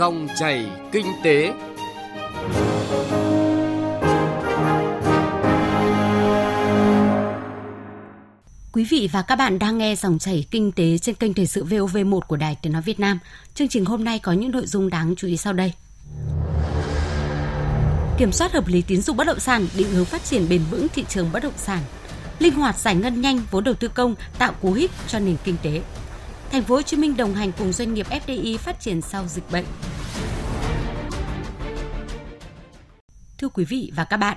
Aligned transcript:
Dòng 0.00 0.28
chảy 0.38 0.66
kinh 0.92 1.06
tế. 1.24 1.52
Quý 8.72 8.84
vị 8.90 9.08
và 9.12 9.22
các 9.22 9.36
bạn 9.36 9.58
đang 9.58 9.78
nghe 9.78 9.96
dòng 9.96 10.18
chảy 10.18 10.44
kinh 10.50 10.72
tế 10.72 10.98
trên 10.98 11.14
kênh 11.14 11.34
Thời 11.34 11.46
sự 11.46 11.64
VOV1 11.64 12.20
của 12.20 12.36
Đài 12.36 12.56
Tiếng 12.62 12.72
Nói 12.72 12.82
Việt 12.82 13.00
Nam. 13.00 13.18
Chương 13.54 13.68
trình 13.68 13.84
hôm 13.84 14.04
nay 14.04 14.18
có 14.18 14.32
những 14.32 14.50
nội 14.50 14.66
dung 14.66 14.90
đáng 14.90 15.14
chú 15.16 15.28
ý 15.28 15.36
sau 15.36 15.52
đây. 15.52 15.72
Kiểm 18.18 18.32
soát 18.32 18.52
hợp 18.52 18.68
lý 18.68 18.82
tín 18.82 19.00
dụng 19.00 19.16
bất 19.16 19.26
động 19.26 19.40
sản, 19.40 19.66
định 19.76 19.90
hướng 19.90 20.04
phát 20.04 20.24
triển 20.24 20.48
bền 20.48 20.62
vững 20.70 20.86
thị 20.88 21.04
trường 21.08 21.32
bất 21.32 21.42
động 21.42 21.56
sản. 21.56 21.82
Linh 22.38 22.54
hoạt 22.54 22.78
giải 22.78 22.94
ngân 22.94 23.20
nhanh 23.20 23.40
vốn 23.50 23.64
đầu 23.64 23.74
tư 23.74 23.88
công 23.88 24.14
tạo 24.38 24.52
cú 24.60 24.72
hích 24.72 24.90
cho 25.08 25.18
nền 25.18 25.36
kinh 25.44 25.56
tế. 25.62 25.82
Thành 26.52 26.62
phố 26.62 26.74
Hồ 26.74 26.82
Chí 26.82 26.96
Minh 26.96 27.16
đồng 27.16 27.34
hành 27.34 27.52
cùng 27.58 27.72
doanh 27.72 27.94
nghiệp 27.94 28.06
FDI 28.10 28.58
phát 28.58 28.80
triển 28.80 29.02
sau 29.02 29.26
dịch 29.28 29.50
bệnh. 29.50 29.64
Thưa 33.40 33.48
quý 33.48 33.64
vị 33.64 33.92
và 33.94 34.04
các 34.04 34.16
bạn, 34.16 34.36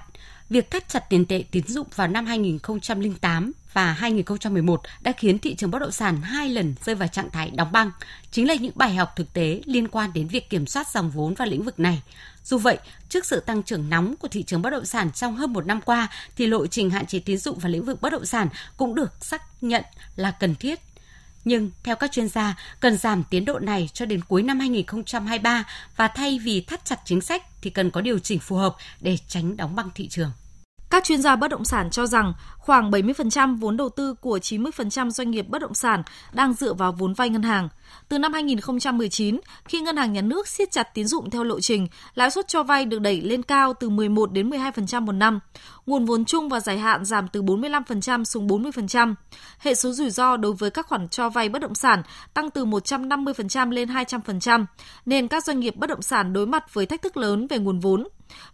việc 0.50 0.72
thắt 0.72 0.90
chặt 0.90 1.10
tiền 1.10 1.26
tệ 1.26 1.44
tín 1.52 1.68
dụng 1.68 1.88
vào 1.96 2.08
năm 2.08 2.26
2008 2.26 3.52
và 3.74 3.94
2011 3.94 4.82
đã 5.02 5.12
khiến 5.12 5.40
thị 5.40 5.56
trường 5.56 5.72
bất 5.72 5.80
động 5.80 5.92
sản 5.92 6.22
hai 6.22 6.50
lần 6.50 6.76
rơi 6.86 6.96
vào 6.96 7.08
trạng 7.08 7.30
thái 7.30 7.52
đóng 7.52 7.72
băng. 7.72 7.92
Chính 8.32 8.48
là 8.48 8.54
những 8.54 8.72
bài 8.76 8.96
học 8.96 9.14
thực 9.16 9.34
tế 9.34 9.62
liên 9.66 9.88
quan 9.88 10.14
đến 10.14 10.28
việc 10.28 10.50
kiểm 10.50 10.68
soát 10.68 10.88
dòng 10.88 11.12
vốn 11.12 11.34
vào 11.34 11.48
lĩnh 11.48 11.64
vực 11.64 11.80
này. 11.80 12.02
Dù 12.44 12.58
vậy, 12.58 12.78
trước 13.10 13.26
sự 13.26 13.40
tăng 13.40 13.64
trưởng 13.64 13.90
nóng 13.90 14.16
của 14.16 14.28
thị 14.28 14.44
trường 14.44 14.62
bất 14.62 14.70
động 14.70 14.86
sản 14.86 15.12
trong 15.12 15.36
hơn 15.36 15.54
một 15.54 15.66
năm 15.66 15.82
qua, 15.82 16.08
thì 16.36 16.48
lộ 16.48 16.68
trình 16.68 16.90
hạn 16.90 17.06
chế 17.06 17.20
tín 17.20 17.38
dụng 17.38 17.60
vào 17.60 17.72
lĩnh 17.72 17.86
vực 17.86 18.02
bất 18.02 18.12
động 18.12 18.26
sản 18.26 18.48
cũng 18.78 18.96
được 18.96 19.26
xác 19.26 19.64
nhận 19.64 19.84
là 20.16 20.32
cần 20.32 20.56
thiết 20.56 20.80
nhưng 21.46 21.72
theo 21.84 21.96
các 21.96 22.12
chuyên 22.12 22.30
gia, 22.30 22.56
cần 22.80 22.98
giảm 22.98 23.24
tiến 23.24 23.46
độ 23.46 23.60
này 23.60 23.90
cho 23.94 24.06
đến 24.06 24.22
cuối 24.28 24.44
năm 24.44 24.60
2023 24.60 25.64
và 25.96 26.08
thay 26.08 26.40
vì 26.40 26.62
thắt 26.62 26.86
chặt 26.86 27.00
chính 27.06 27.22
sách 27.22 27.44
thì 27.62 27.70
cần 27.70 27.92
có 27.92 28.02
điều 28.02 28.20
chỉnh 28.20 28.40
phù 28.40 28.56
hợp 28.56 28.76
để 29.02 29.18
tránh 29.28 29.58
đóng 29.58 29.76
băng 29.76 29.90
thị 29.96 30.08
trường. 30.08 30.32
Các 30.90 31.04
chuyên 31.04 31.22
gia 31.22 31.36
bất 31.36 31.48
động 31.48 31.66
sản 31.66 31.90
cho 31.90 32.08
rằng 32.08 32.34
khoảng 32.58 32.92
70% 32.92 33.58
vốn 33.60 33.78
đầu 33.78 33.90
tư 33.90 34.14
của 34.14 34.38
90% 34.38 35.10
doanh 35.10 35.32
nghiệp 35.32 35.46
bất 35.50 35.62
động 35.62 35.74
sản 35.74 36.04
đang 36.34 36.54
dựa 36.54 36.74
vào 36.74 36.92
vốn 36.92 37.14
vay 37.14 37.30
ngân 37.30 37.44
hàng. 37.44 37.70
Từ 38.10 38.18
năm 38.18 38.34
2019, 38.34 39.40
khi 39.66 39.82
ngân 39.82 39.98
hàng 39.98 40.14
nhà 40.14 40.22
nước 40.22 40.48
siết 40.48 40.72
chặt 40.72 40.84
tín 40.94 41.08
dụng 41.08 41.30
theo 41.30 41.44
lộ 41.44 41.60
trình, 41.60 41.88
lãi 42.16 42.32
suất 42.32 42.48
cho 42.48 42.64
vay 42.64 42.86
được 42.86 43.00
đẩy 43.00 43.22
lên 43.22 43.44
cao 43.44 43.74
từ 43.74 43.90
11 43.90 44.32
đến 44.32 44.50
12% 44.50 45.02
một 45.02 45.12
năm. 45.12 45.40
Nguồn 45.86 46.06
vốn 46.06 46.26
chung 46.26 46.50
và 46.50 46.60
dài 46.60 46.78
hạn 46.78 47.06
giảm 47.06 47.28
từ 47.28 47.42
45% 47.42 48.24
xuống 48.24 48.48
40%. 48.48 49.16
Hệ 49.60 49.76
số 49.76 49.92
rủi 49.92 50.10
ro 50.10 50.38
đối 50.38 50.54
với 50.54 50.72
các 50.72 50.88
khoản 50.88 51.10
cho 51.10 51.30
vay 51.30 51.50
bất 51.50 51.60
động 51.60 51.76
sản 51.76 52.04
tăng 52.34 52.50
từ 52.50 52.66
150% 52.66 53.72
lên 53.72 53.90
200%, 53.90 54.66
nên 55.06 55.28
các 55.28 55.44
doanh 55.44 55.60
nghiệp 55.60 55.76
bất 55.76 55.88
động 55.88 56.02
sản 56.02 56.34
đối 56.34 56.48
mặt 56.48 56.74
với 56.74 56.86
thách 56.86 57.02
thức 57.02 57.18
lớn 57.18 57.48
về 57.48 57.58
nguồn 57.58 57.80
vốn. 57.80 58.08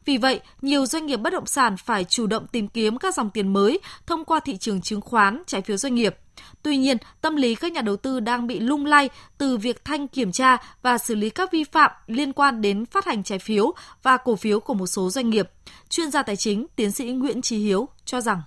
Vì 0.06 0.18
vậy, 0.18 0.40
nhiều 0.62 0.86
doanh 0.86 1.06
nghiệp 1.06 1.18
bất 1.18 1.34
động 1.34 1.46
sản 1.46 1.78
phải 1.78 2.04
chủ 2.04 2.28
động 2.28 2.48
tìm 2.48 2.68
kiếm 2.68 2.98
các 2.98 3.16
dòng 3.16 3.30
tiền 3.30 3.54
mới 3.54 3.80
thông 4.08 4.26
qua 4.26 4.40
thị 4.40 4.58
trường 4.58 4.82
chứng 4.82 5.02
khoán, 5.02 5.44
trái 5.48 5.62
phiếu 5.62 5.78
doanh 5.78 5.96
nghiệp. 5.96 6.16
Tuy 6.64 6.78
nhiên, 6.78 6.98
tâm 7.22 7.36
lý 7.36 7.56
các 7.56 7.72
nhà 7.72 7.82
đầu 7.82 7.96
tư 7.96 8.20
đang 8.20 8.48
bị 8.48 8.60
lung 8.60 8.86
lay 8.86 9.10
từ 9.38 9.58
việc 9.58 9.86
thanh 9.86 10.08
kiểm 10.08 10.32
tra 10.32 10.58
và 10.82 10.98
xử 10.98 11.16
lý 11.16 11.30
các 11.30 11.52
vi 11.52 11.64
phạm 11.64 11.92
liên 12.08 12.34
quan 12.34 12.62
đến 12.62 12.86
phát 12.86 13.06
hành 13.06 13.24
trái 13.24 13.40
phiếu 13.40 13.74
và 14.04 14.18
cổ 14.18 14.36
phiếu 14.36 14.60
của 14.60 14.74
một 14.74 14.88
số 14.88 15.10
doanh 15.10 15.30
nghiệp. 15.30 15.50
Chuyên 15.90 16.12
gia 16.12 16.24
tài 16.24 16.36
chính, 16.36 16.66
tiến 16.76 16.92
sĩ 16.92 17.06
Nguyễn 17.12 17.42
Trí 17.42 17.58
Hiếu 17.58 17.88
cho 18.06 18.22
rằng 18.22 18.42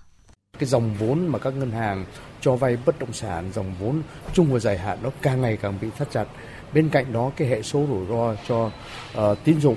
cái 0.59 0.69
dòng 0.69 0.95
vốn 0.99 1.27
mà 1.27 1.39
các 1.39 1.53
ngân 1.53 1.71
hàng 1.71 2.05
cho 2.41 2.55
vay 2.55 2.77
bất 2.85 2.99
động 2.99 3.13
sản, 3.13 3.51
dòng 3.53 3.75
vốn 3.79 4.01
chung 4.33 4.53
và 4.53 4.59
dài 4.59 4.77
hạn 4.77 4.97
nó 5.03 5.09
càng 5.21 5.41
ngày 5.41 5.57
càng 5.61 5.77
bị 5.81 5.87
thắt 5.97 6.11
chặt 6.11 6.25
Bên 6.73 6.89
cạnh 6.89 7.13
đó 7.13 7.31
cái 7.35 7.47
hệ 7.47 7.61
số 7.61 7.85
rủi 7.89 8.05
ro 8.07 8.35
cho 8.47 8.71
uh, 9.31 9.37
tín 9.43 9.61
dụng 9.61 9.75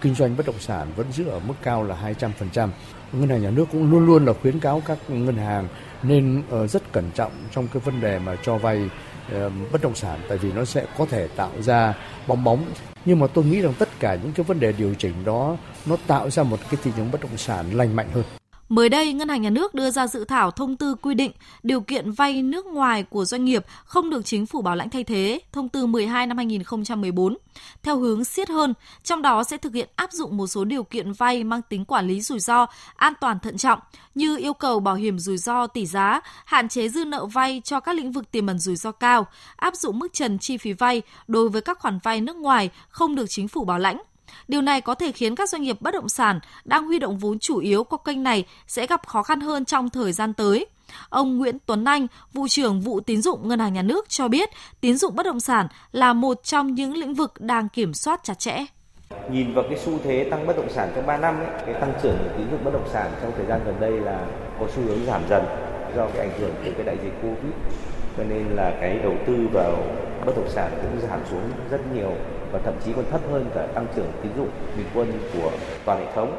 kinh 0.00 0.14
doanh 0.14 0.36
bất 0.36 0.46
động 0.46 0.58
sản 0.58 0.88
vẫn 0.96 1.12
giữ 1.12 1.28
ở 1.28 1.38
mức 1.38 1.54
cao 1.62 1.82
là 1.84 2.12
200%. 2.18 2.68
Ngân 3.12 3.28
hàng 3.28 3.42
nhà 3.42 3.50
nước 3.50 3.64
cũng 3.72 3.90
luôn 3.90 4.06
luôn 4.06 4.24
là 4.24 4.32
khuyến 4.42 4.60
cáo 4.60 4.82
các 4.86 4.98
ngân 5.08 5.36
hàng 5.36 5.68
nên 6.02 6.42
ờ, 6.50 6.66
rất 6.66 6.92
cẩn 6.92 7.10
trọng 7.14 7.32
trong 7.50 7.68
cái 7.72 7.82
vấn 7.84 8.00
đề 8.00 8.18
mà 8.18 8.36
cho 8.42 8.58
vay 8.58 8.90
ờ, 9.32 9.50
bất 9.72 9.82
động 9.82 9.94
sản, 9.94 10.20
tại 10.28 10.38
vì 10.38 10.52
nó 10.52 10.64
sẽ 10.64 10.86
có 10.98 11.06
thể 11.06 11.28
tạo 11.36 11.50
ra 11.60 11.94
bong 12.26 12.44
bóng. 12.44 12.64
Nhưng 13.04 13.18
mà 13.18 13.26
tôi 13.26 13.44
nghĩ 13.44 13.60
rằng 13.60 13.74
tất 13.78 13.88
cả 14.00 14.14
những 14.14 14.32
cái 14.32 14.44
vấn 14.44 14.60
đề 14.60 14.72
điều 14.72 14.94
chỉnh 14.94 15.14
đó, 15.24 15.56
nó 15.86 15.96
tạo 16.06 16.30
ra 16.30 16.42
một 16.42 16.58
cái 16.70 16.80
thị 16.84 16.90
trường 16.96 17.10
bất 17.10 17.20
động 17.20 17.36
sản 17.36 17.66
lành 17.72 17.96
mạnh 17.96 18.08
hơn. 18.12 18.24
Mới 18.68 18.88
đây, 18.88 19.12
Ngân 19.12 19.28
hàng 19.28 19.42
Nhà 19.42 19.50
nước 19.50 19.74
đưa 19.74 19.90
ra 19.90 20.06
dự 20.06 20.24
thảo 20.24 20.50
thông 20.50 20.76
tư 20.76 20.94
quy 20.94 21.14
định 21.14 21.32
điều 21.62 21.80
kiện 21.80 22.10
vay 22.10 22.42
nước 22.42 22.66
ngoài 22.66 23.02
của 23.02 23.24
doanh 23.24 23.44
nghiệp 23.44 23.66
không 23.84 24.10
được 24.10 24.24
chính 24.24 24.46
phủ 24.46 24.62
bảo 24.62 24.76
lãnh 24.76 24.90
thay 24.90 25.04
thế, 25.04 25.40
thông 25.52 25.68
tư 25.68 25.86
12 25.86 26.26
năm 26.26 26.36
2014, 26.36 27.36
theo 27.82 27.98
hướng 27.98 28.24
siết 28.24 28.48
hơn, 28.48 28.74
trong 29.02 29.22
đó 29.22 29.44
sẽ 29.44 29.56
thực 29.56 29.74
hiện 29.74 29.88
áp 29.96 30.12
dụng 30.12 30.36
một 30.36 30.46
số 30.46 30.64
điều 30.64 30.82
kiện 30.82 31.12
vay 31.12 31.44
mang 31.44 31.62
tính 31.62 31.84
quản 31.84 32.06
lý 32.06 32.20
rủi 32.20 32.40
ro, 32.40 32.66
an 32.96 33.12
toàn 33.20 33.38
thận 33.38 33.56
trọng, 33.56 33.78
như 34.14 34.36
yêu 34.36 34.52
cầu 34.52 34.80
bảo 34.80 34.94
hiểm 34.94 35.18
rủi 35.18 35.36
ro 35.36 35.66
tỷ 35.66 35.86
giá, 35.86 36.20
hạn 36.44 36.68
chế 36.68 36.88
dư 36.88 37.04
nợ 37.04 37.26
vay 37.26 37.62
cho 37.64 37.80
các 37.80 37.96
lĩnh 37.96 38.12
vực 38.12 38.30
tiềm 38.30 38.46
ẩn 38.46 38.58
rủi 38.58 38.76
ro 38.76 38.92
cao, 38.92 39.26
áp 39.56 39.74
dụng 39.76 39.98
mức 39.98 40.12
trần 40.12 40.38
chi 40.38 40.56
phí 40.56 40.72
vay 40.72 41.02
đối 41.26 41.48
với 41.48 41.62
các 41.62 41.78
khoản 41.78 41.98
vay 42.02 42.20
nước 42.20 42.36
ngoài 42.36 42.70
không 42.88 43.14
được 43.14 43.26
chính 43.28 43.48
phủ 43.48 43.64
bảo 43.64 43.78
lãnh. 43.78 44.02
Điều 44.48 44.62
này 44.62 44.80
có 44.80 44.94
thể 44.94 45.12
khiến 45.12 45.34
các 45.34 45.48
doanh 45.48 45.62
nghiệp 45.62 45.76
bất 45.80 45.94
động 45.94 46.08
sản 46.08 46.40
đang 46.64 46.86
huy 46.86 46.98
động 46.98 47.18
vốn 47.18 47.38
chủ 47.38 47.58
yếu 47.58 47.84
qua 47.84 47.98
kênh 48.04 48.22
này 48.22 48.44
sẽ 48.66 48.86
gặp 48.86 49.06
khó 49.06 49.22
khăn 49.22 49.40
hơn 49.40 49.64
trong 49.64 49.90
thời 49.90 50.12
gian 50.12 50.32
tới. 50.32 50.66
Ông 51.08 51.38
Nguyễn 51.38 51.58
Tuấn 51.66 51.84
Anh, 51.84 52.06
vụ 52.32 52.48
trưởng 52.48 52.80
vụ 52.80 53.00
tín 53.00 53.22
dụng 53.22 53.48
Ngân 53.48 53.58
hàng 53.58 53.72
Nhà 53.72 53.82
nước 53.82 54.08
cho 54.08 54.28
biết, 54.28 54.50
tín 54.80 54.96
dụng 54.96 55.16
bất 55.16 55.26
động 55.26 55.40
sản 55.40 55.68
là 55.92 56.12
một 56.12 56.42
trong 56.42 56.74
những 56.74 56.96
lĩnh 56.96 57.14
vực 57.14 57.32
đang 57.38 57.68
kiểm 57.68 57.94
soát 57.94 58.20
chặt 58.24 58.38
chẽ. 58.38 58.64
Nhìn 59.30 59.54
vào 59.54 59.64
cái 59.68 59.78
xu 59.78 59.98
thế 60.04 60.28
tăng 60.30 60.46
bất 60.46 60.56
động 60.56 60.68
sản 60.70 60.92
trong 60.94 61.06
3 61.06 61.16
năm, 61.16 61.36
ấy, 61.38 61.46
cái 61.66 61.74
tăng 61.80 61.92
trưởng 62.02 62.16
của 62.24 62.30
tín 62.38 62.46
dụng 62.50 62.64
bất 62.64 62.70
động 62.72 62.88
sản 62.92 63.12
trong 63.22 63.32
thời 63.36 63.46
gian 63.46 63.60
gần 63.64 63.80
đây 63.80 63.92
là 63.92 64.26
có 64.60 64.66
xu 64.74 64.82
hướng 64.82 65.06
giảm 65.06 65.22
dần 65.28 65.44
do 65.96 66.06
cái 66.14 66.28
ảnh 66.28 66.40
hưởng 66.40 66.54
của 66.64 66.70
cái 66.76 66.86
đại 66.86 66.96
dịch 67.04 67.12
Covid. 67.22 67.52
Cho 68.16 68.24
nên 68.24 68.46
là 68.56 68.78
cái 68.80 68.98
đầu 69.02 69.14
tư 69.26 69.48
vào 69.52 69.76
bất 70.26 70.32
động 70.36 70.48
sản 70.50 70.70
cũng 70.82 71.08
giảm 71.08 71.20
xuống 71.30 71.50
rất 71.70 71.80
nhiều 71.94 72.12
và 72.54 72.60
thậm 72.64 72.74
chí 72.84 72.92
còn 72.96 73.04
thấp 73.10 73.20
hơn 73.30 73.50
cả 73.54 73.66
tăng 73.74 73.86
trưởng 73.96 74.12
tín 74.22 74.32
dụng 74.36 74.48
bình 74.76 74.86
quân 74.94 75.12
của 75.34 75.50
toàn 75.84 75.98
hệ 75.98 76.06
thống. 76.14 76.36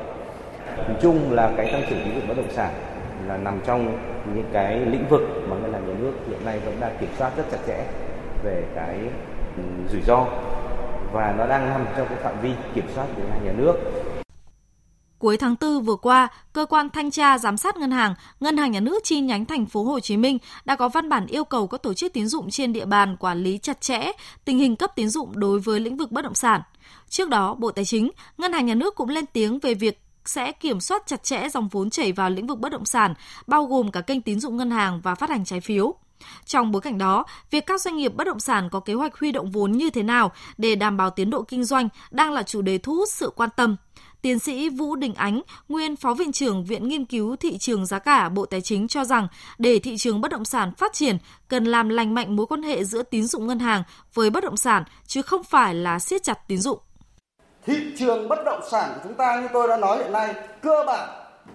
Nhìn 0.87 0.97
chung 1.01 1.31
là 1.31 1.51
cái 1.57 1.71
tăng 1.71 1.83
trưởng 1.89 1.99
tín 2.05 2.15
dụng 2.15 2.27
bất 2.27 2.37
động 2.37 2.51
sản 2.51 2.73
là 3.27 3.37
nằm 3.37 3.59
trong 3.65 3.97
những 4.35 4.49
cái 4.53 4.79
lĩnh 4.79 5.07
vực 5.09 5.21
mà 5.49 5.55
ngân 5.55 5.73
hàng 5.73 5.87
nhà 5.87 5.93
nước 5.99 6.11
hiện 6.27 6.45
nay 6.45 6.59
vẫn 6.65 6.77
đang 6.79 6.97
kiểm 6.99 7.09
soát 7.17 7.31
rất 7.37 7.43
chặt 7.51 7.57
chẽ 7.67 7.85
về 8.43 8.63
cái 8.75 8.99
ừ, 9.57 9.63
rủi 9.91 10.01
ro 10.01 10.25
và 11.11 11.33
nó 11.37 11.47
đang 11.47 11.69
nằm 11.69 11.85
trong 11.97 12.07
cái 12.07 12.17
phạm 12.17 12.41
vi 12.41 12.51
kiểm 12.73 12.85
soát 12.95 13.05
của 13.15 13.21
ngân 13.21 13.31
hàng 13.31 13.45
nhà 13.45 13.53
nước 13.57 13.73
Cuối 15.25 15.37
tháng 15.37 15.55
4 15.61 15.83
vừa 15.83 15.95
qua, 15.95 16.27
cơ 16.53 16.65
quan 16.65 16.89
thanh 16.89 17.11
tra 17.11 17.37
giám 17.37 17.57
sát 17.57 17.77
ngân 17.77 17.91
hàng, 17.91 18.15
Ngân 18.39 18.57
hàng 18.57 18.71
Nhà 18.71 18.79
nước 18.79 19.03
chi 19.03 19.19
nhánh 19.19 19.45
thành 19.45 19.65
phố 19.65 19.83
Hồ 19.83 19.99
Chí 19.99 20.17
Minh 20.17 20.37
đã 20.65 20.75
có 20.75 20.89
văn 20.89 21.09
bản 21.09 21.27
yêu 21.27 21.43
cầu 21.43 21.67
các 21.67 21.83
tổ 21.83 21.93
chức 21.93 22.13
tín 22.13 22.27
dụng 22.27 22.49
trên 22.49 22.73
địa 22.73 22.85
bàn 22.85 23.17
quản 23.17 23.43
lý 23.43 23.57
chặt 23.57 23.81
chẽ 23.81 24.11
tình 24.45 24.59
hình 24.59 24.75
cấp 24.75 24.91
tín 24.95 25.09
dụng 25.09 25.39
đối 25.39 25.59
với 25.59 25.79
lĩnh 25.79 25.97
vực 25.97 26.11
bất 26.11 26.21
động 26.21 26.33
sản. 26.33 26.61
Trước 27.09 27.29
đó, 27.29 27.55
Bộ 27.55 27.71
Tài 27.71 27.85
chính, 27.85 28.11
Ngân 28.37 28.53
hàng 28.53 28.65
Nhà 28.65 28.75
nước 28.75 28.95
cũng 28.95 29.09
lên 29.09 29.25
tiếng 29.33 29.59
về 29.59 29.73
việc 29.73 30.01
sẽ 30.25 30.51
kiểm 30.51 30.79
soát 30.79 31.03
chặt 31.05 31.23
chẽ 31.23 31.49
dòng 31.49 31.67
vốn 31.67 31.89
chảy 31.89 32.11
vào 32.11 32.29
lĩnh 32.29 32.47
vực 32.47 32.59
bất 32.59 32.71
động 32.71 32.85
sản, 32.85 33.13
bao 33.47 33.65
gồm 33.65 33.91
cả 33.91 34.01
kênh 34.01 34.21
tín 34.21 34.39
dụng 34.39 34.57
ngân 34.57 34.71
hàng 34.71 35.01
và 35.03 35.15
phát 35.15 35.29
hành 35.29 35.45
trái 35.45 35.61
phiếu. 35.61 35.95
Trong 36.45 36.71
bối 36.71 36.81
cảnh 36.81 36.97
đó, 36.97 37.25
việc 37.51 37.65
các 37.65 37.81
doanh 37.81 37.97
nghiệp 37.97 38.15
bất 38.15 38.23
động 38.23 38.39
sản 38.39 38.69
có 38.71 38.79
kế 38.79 38.93
hoạch 38.93 39.19
huy 39.19 39.31
động 39.31 39.51
vốn 39.51 39.71
như 39.71 39.89
thế 39.89 40.03
nào 40.03 40.31
để 40.57 40.75
đảm 40.75 40.97
bảo 40.97 41.09
tiến 41.09 41.29
độ 41.29 41.43
kinh 41.43 41.63
doanh 41.63 41.89
đang 42.11 42.31
là 42.31 42.43
chủ 42.43 42.61
đề 42.61 42.77
thu 42.77 42.95
hút 42.95 43.09
sự 43.11 43.31
quan 43.35 43.49
tâm. 43.57 43.75
Tiến 44.21 44.39
sĩ 44.39 44.69
Vũ 44.69 44.95
Đình 44.95 45.13
Ánh, 45.13 45.41
nguyên 45.69 45.95
Phó 45.95 46.13
Viện 46.13 46.31
trưởng 46.31 46.65
Viện 46.65 46.87
Nghiên 46.87 47.05
cứu 47.05 47.35
Thị 47.35 47.57
trường 47.57 47.85
Giá 47.85 47.99
cả 47.99 48.29
Bộ 48.29 48.45
Tài 48.45 48.61
chính 48.61 48.87
cho 48.87 49.03
rằng 49.03 49.27
để 49.57 49.79
thị 49.79 49.97
trường 49.97 50.21
bất 50.21 50.31
động 50.31 50.45
sản 50.45 50.71
phát 50.77 50.93
triển, 50.93 51.17
cần 51.47 51.65
làm 51.65 51.89
lành 51.89 52.13
mạnh 52.13 52.35
mối 52.35 52.45
quan 52.45 52.63
hệ 52.63 52.83
giữa 52.83 53.03
tín 53.03 53.27
dụng 53.27 53.47
ngân 53.47 53.59
hàng 53.59 53.83
với 54.13 54.29
bất 54.29 54.43
động 54.43 54.57
sản, 54.57 54.83
chứ 55.07 55.21
không 55.21 55.43
phải 55.43 55.73
là 55.73 55.99
siết 55.99 56.23
chặt 56.23 56.47
tín 56.47 56.57
dụng. 56.57 56.79
Thị 57.65 57.75
trường 57.97 58.27
bất 58.27 58.45
động 58.45 58.61
sản 58.71 58.91
của 58.95 58.99
chúng 59.03 59.13
ta 59.13 59.41
như 59.41 59.47
tôi 59.53 59.67
đã 59.67 59.77
nói 59.77 59.97
hiện 59.97 60.11
nay, 60.11 60.33
cơ 60.61 60.83
bản 60.87 61.09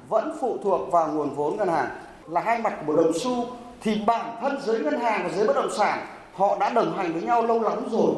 vẫn 0.08 0.37
phụ 0.40 0.58
thuộc 0.62 0.93
vào 0.93 1.08
nguồn 1.08 1.34
vốn 1.34 1.56
ngân 1.56 1.69
hàng. 1.69 1.88
Là 2.29 2.40
hai 2.40 2.58
mặt 2.58 2.75
của 2.87 2.96
đồng 2.96 3.12
xu 3.20 3.46
thì 3.81 4.00
bản 4.06 4.37
thân 4.40 4.58
giới 4.64 4.81
ngân 4.81 5.00
hàng 5.00 5.29
và 5.29 5.37
giới 5.37 5.46
bất 5.46 5.56
động 5.56 5.70
sản 5.76 6.06
họ 6.34 6.56
đã 6.61 6.70
đồng 6.70 6.96
hành 6.96 7.12
với 7.12 7.23
nhau 7.23 7.46
lâu 7.46 7.62
lắm 7.62 7.79
rồi. 7.90 8.14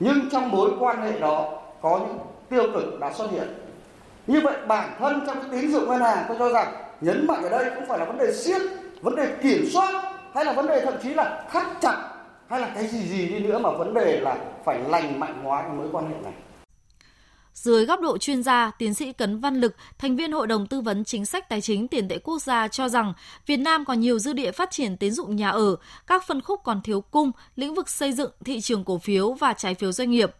Nhưng 0.00 0.30
trong 0.32 0.50
mối 0.50 0.70
quan 0.80 1.02
hệ 1.02 1.18
đó 1.18 1.62
có 1.82 1.98
những 1.98 2.18
tiêu 2.48 2.72
cực 2.74 3.00
đã 3.00 3.12
xuất 3.12 3.30
hiện 3.30 3.63
như 4.26 4.40
vậy 4.40 4.56
bản 4.68 4.96
thân 4.98 5.22
trong 5.26 5.36
cái 5.40 5.60
tín 5.60 5.72
dụng 5.72 5.88
ngân 5.88 6.00
hàng 6.00 6.24
tôi 6.28 6.36
cho 6.38 6.52
rằng 6.52 6.74
nhấn 7.00 7.26
mạnh 7.26 7.42
ở 7.42 7.48
đây 7.48 7.70
không 7.74 7.86
phải 7.88 7.98
là 7.98 8.04
vấn 8.04 8.18
đề 8.18 8.32
siết 8.32 8.62
vấn 9.00 9.16
đề 9.16 9.36
kiểm 9.42 9.66
soát 9.72 10.14
hay 10.34 10.44
là 10.44 10.52
vấn 10.52 10.66
đề 10.66 10.80
thậm 10.84 10.94
chí 11.02 11.14
là 11.14 11.44
thắt 11.52 11.66
chặt 11.80 12.10
hay 12.48 12.60
là 12.60 12.70
cái 12.74 12.86
gì 12.86 13.02
gì 13.02 13.26
đi 13.26 13.38
nữa 13.38 13.58
mà 13.58 13.70
vấn 13.70 13.94
đề 13.94 14.20
là 14.20 14.36
phải 14.64 14.80
lành 14.88 15.20
mạnh 15.20 15.40
hóa 15.42 15.62
cái 15.62 15.72
mối 15.72 15.88
quan 15.92 16.06
hệ 16.08 16.14
này 16.24 16.32
dưới 17.54 17.86
góc 17.86 18.00
độ 18.00 18.18
chuyên 18.18 18.42
gia, 18.42 18.70
tiến 18.78 18.94
sĩ 18.94 19.12
Cấn 19.12 19.40
Văn 19.40 19.60
Lực, 19.60 19.74
thành 19.98 20.16
viên 20.16 20.32
Hội 20.32 20.46
đồng 20.46 20.66
Tư 20.66 20.80
vấn 20.80 21.04
Chính 21.04 21.26
sách 21.26 21.48
Tài 21.48 21.60
chính 21.60 21.88
Tiền 21.88 22.08
tệ 22.08 22.18
Quốc 22.18 22.42
gia 22.42 22.68
cho 22.68 22.88
rằng 22.88 23.12
Việt 23.46 23.56
Nam 23.56 23.84
còn 23.84 24.00
nhiều 24.00 24.18
dư 24.18 24.32
địa 24.32 24.52
phát 24.52 24.70
triển 24.70 24.96
tín 24.96 25.12
dụng 25.12 25.36
nhà 25.36 25.50
ở, 25.50 25.76
các 26.06 26.26
phân 26.26 26.40
khúc 26.40 26.60
còn 26.64 26.82
thiếu 26.82 27.00
cung, 27.00 27.30
lĩnh 27.56 27.74
vực 27.74 27.88
xây 27.88 28.12
dựng, 28.12 28.30
thị 28.44 28.60
trường 28.60 28.84
cổ 28.84 28.98
phiếu 28.98 29.32
và 29.32 29.52
trái 29.52 29.74
phiếu 29.74 29.92
doanh 29.92 30.10
nghiệp. 30.10 30.30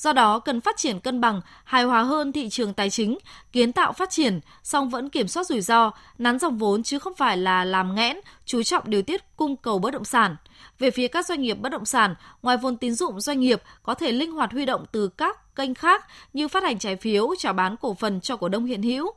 Do 0.00 0.12
đó, 0.12 0.38
cần 0.38 0.60
phát 0.60 0.76
triển 0.76 1.00
cân 1.00 1.20
bằng, 1.20 1.40
hài 1.64 1.84
hòa 1.84 2.02
hơn 2.02 2.32
thị 2.32 2.48
trường 2.48 2.74
tài 2.74 2.90
chính, 2.90 3.18
kiến 3.52 3.72
tạo 3.72 3.92
phát 3.92 4.10
triển, 4.10 4.40
song 4.62 4.90
vẫn 4.90 5.08
kiểm 5.08 5.28
soát 5.28 5.46
rủi 5.46 5.60
ro, 5.60 5.90
nắn 6.18 6.38
dòng 6.38 6.58
vốn 6.58 6.82
chứ 6.82 6.98
không 6.98 7.14
phải 7.14 7.36
là 7.36 7.64
làm 7.64 7.94
nghẽn, 7.94 8.16
chú 8.44 8.62
trọng 8.62 8.90
điều 8.90 9.02
tiết 9.02 9.36
cung 9.36 9.56
cầu 9.56 9.78
bất 9.78 9.90
động 9.90 10.04
sản. 10.04 10.36
Về 10.78 10.90
phía 10.90 11.08
các 11.08 11.26
doanh 11.26 11.40
nghiệp 11.40 11.54
bất 11.54 11.68
động 11.68 11.84
sản, 11.84 12.14
ngoài 12.42 12.56
vốn 12.56 12.76
tín 12.76 12.94
dụng 12.94 13.20
doanh 13.20 13.40
nghiệp 13.40 13.62
có 13.82 13.94
thể 13.94 14.12
linh 14.12 14.32
hoạt 14.32 14.52
huy 14.52 14.66
động 14.66 14.84
từ 14.92 15.08
các 15.08 15.56
kênh 15.56 15.74
khác 15.74 16.04
như 16.32 16.48
phát 16.48 16.62
hành 16.62 16.78
trái 16.78 16.96
phiếu, 16.96 17.28
trả 17.38 17.52
bán 17.52 17.76
cổ 17.76 17.94
phần 17.94 18.20
cho 18.20 18.36
cổ 18.36 18.48
đông 18.48 18.64
hiện 18.64 18.82
hữu. 18.82 19.12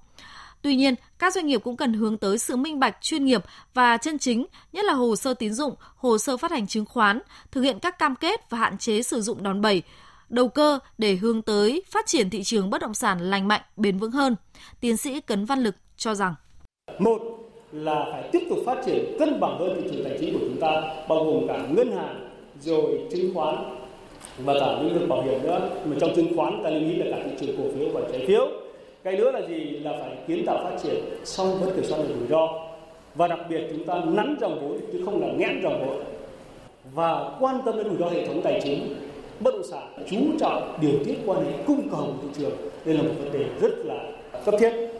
Tuy 0.62 0.76
nhiên, 0.76 0.96
các 1.20 1.34
doanh 1.34 1.46
nghiệp 1.48 1.62
cũng 1.64 1.78
cần 1.78 1.94
hướng 1.94 2.18
tới 2.18 2.38
sự 2.38 2.56
minh 2.56 2.80
bạch, 2.80 2.98
chuyên 3.02 3.26
nghiệp 3.26 3.44
và 3.74 3.98
chân 3.98 4.20
chính, 4.20 4.46
nhất 4.74 4.86
là 4.86 4.94
hồ 4.94 5.16
sơ 5.16 5.34
tín 5.34 5.54
dụng, 5.54 5.76
hồ 5.96 6.18
sơ 6.18 6.38
phát 6.38 6.52
hành 6.52 6.68
chứng 6.68 6.86
khoán, 6.86 7.20
thực 7.52 7.62
hiện 7.62 7.80
các 7.80 8.00
cam 8.00 8.16
kết 8.16 8.50
và 8.50 8.58
hạn 8.58 8.78
chế 8.78 9.02
sử 9.02 9.22
dụng 9.22 9.44
đòn 9.44 9.62
bẩy, 9.62 9.84
đầu 10.34 10.48
cơ 10.48 10.80
để 10.98 11.16
hướng 11.16 11.42
tới 11.42 11.84
phát 11.92 12.06
triển 12.06 12.30
thị 12.30 12.44
trường 12.44 12.70
bất 12.70 12.82
động 12.82 12.94
sản 12.94 13.20
lành 13.20 13.48
mạnh, 13.48 13.62
bền 13.78 13.98
vững 13.98 14.12
hơn. 14.12 14.36
Tiến 14.82 14.98
sĩ 14.98 15.22
Cấn 15.22 15.46
Văn 15.46 15.60
Lực 15.60 15.76
cho 15.98 16.16
rằng 16.16 16.36
một 17.00 17.22
là 17.72 18.06
phải 18.12 18.30
tiếp 18.32 18.40
tục 18.50 18.60
phát 18.66 18.78
triển 18.86 19.16
cân 19.20 19.40
bằng 19.40 19.58
hơn 19.60 19.82
thị 19.82 19.90
trường 19.92 20.04
tài 20.04 20.18
chính 20.20 20.34
của 20.34 20.46
chúng 20.46 20.60
ta 20.60 20.82
bao 21.10 21.24
gồm 21.24 21.48
cả 21.48 21.68
ngân 21.70 21.92
hàng 21.92 22.30
rồi 22.62 23.00
chứng 23.12 23.34
khoán 23.34 23.56
và 24.38 24.54
cả 24.60 24.82
lĩnh 24.82 25.00
vực 25.00 25.10
bảo 25.10 25.22
hiểm 25.22 25.44
nữa. 25.44 25.70
Mà 25.86 25.96
trong 26.00 26.16
chứng 26.16 26.36
khoán 26.36 26.62
ta 26.64 26.70
lưu 26.70 26.82
ý 26.82 26.96
là 26.96 27.06
cả 27.18 27.24
thị 27.26 27.32
trường 27.40 27.58
cổ 27.58 27.64
phiếu 27.76 27.90
và 27.94 28.02
trái 28.12 28.26
phiếu. 28.28 28.48
Cái 29.04 29.18
nữa 29.18 29.32
là 29.32 29.48
gì? 29.48 29.64
Là 29.64 29.92
phải 30.00 30.18
kiến 30.28 30.46
tạo 30.46 30.60
phát 30.64 30.78
triển 30.84 31.04
song 31.24 31.60
vẫn 31.60 31.76
kiểm 31.76 31.86
soát 31.86 31.98
được 31.98 32.16
rủi 32.20 32.28
ro. 32.28 32.48
Và 33.16 33.28
đặc 33.28 33.40
biệt 33.50 33.62
chúng 33.72 33.86
ta 33.86 33.94
nắn 34.06 34.38
dòng 34.42 34.62
vốn 34.62 34.80
chứ 34.94 35.02
không 35.06 35.22
là 35.22 35.28
nghẽn 35.38 35.62
dòng 35.64 35.86
vốn. 35.86 36.04
Và 36.94 37.38
quan 37.40 37.62
tâm 37.66 37.78
đến 37.78 37.88
rủi 37.90 37.98
ro 37.98 38.10
hệ 38.10 38.28
thống 38.28 38.42
tài 38.44 38.62
chính 38.64 38.96
bất 39.40 39.52
động 39.52 39.68
sản 39.72 40.06
chú 40.10 40.18
trọng 40.40 40.78
điều 40.82 41.00
tiết 41.06 41.18
quan 41.26 41.46
hệ 41.46 41.64
cung 41.68 41.90
cầu 41.90 42.16
thị 42.22 42.28
trường 42.38 42.58
đây 42.86 42.96
là 42.96 43.04
một 43.04 43.14
vấn 43.20 43.32
đề 43.32 43.50
rất 43.62 43.72
là 43.86 43.96
cấp 44.46 44.56
thiết 44.60 44.94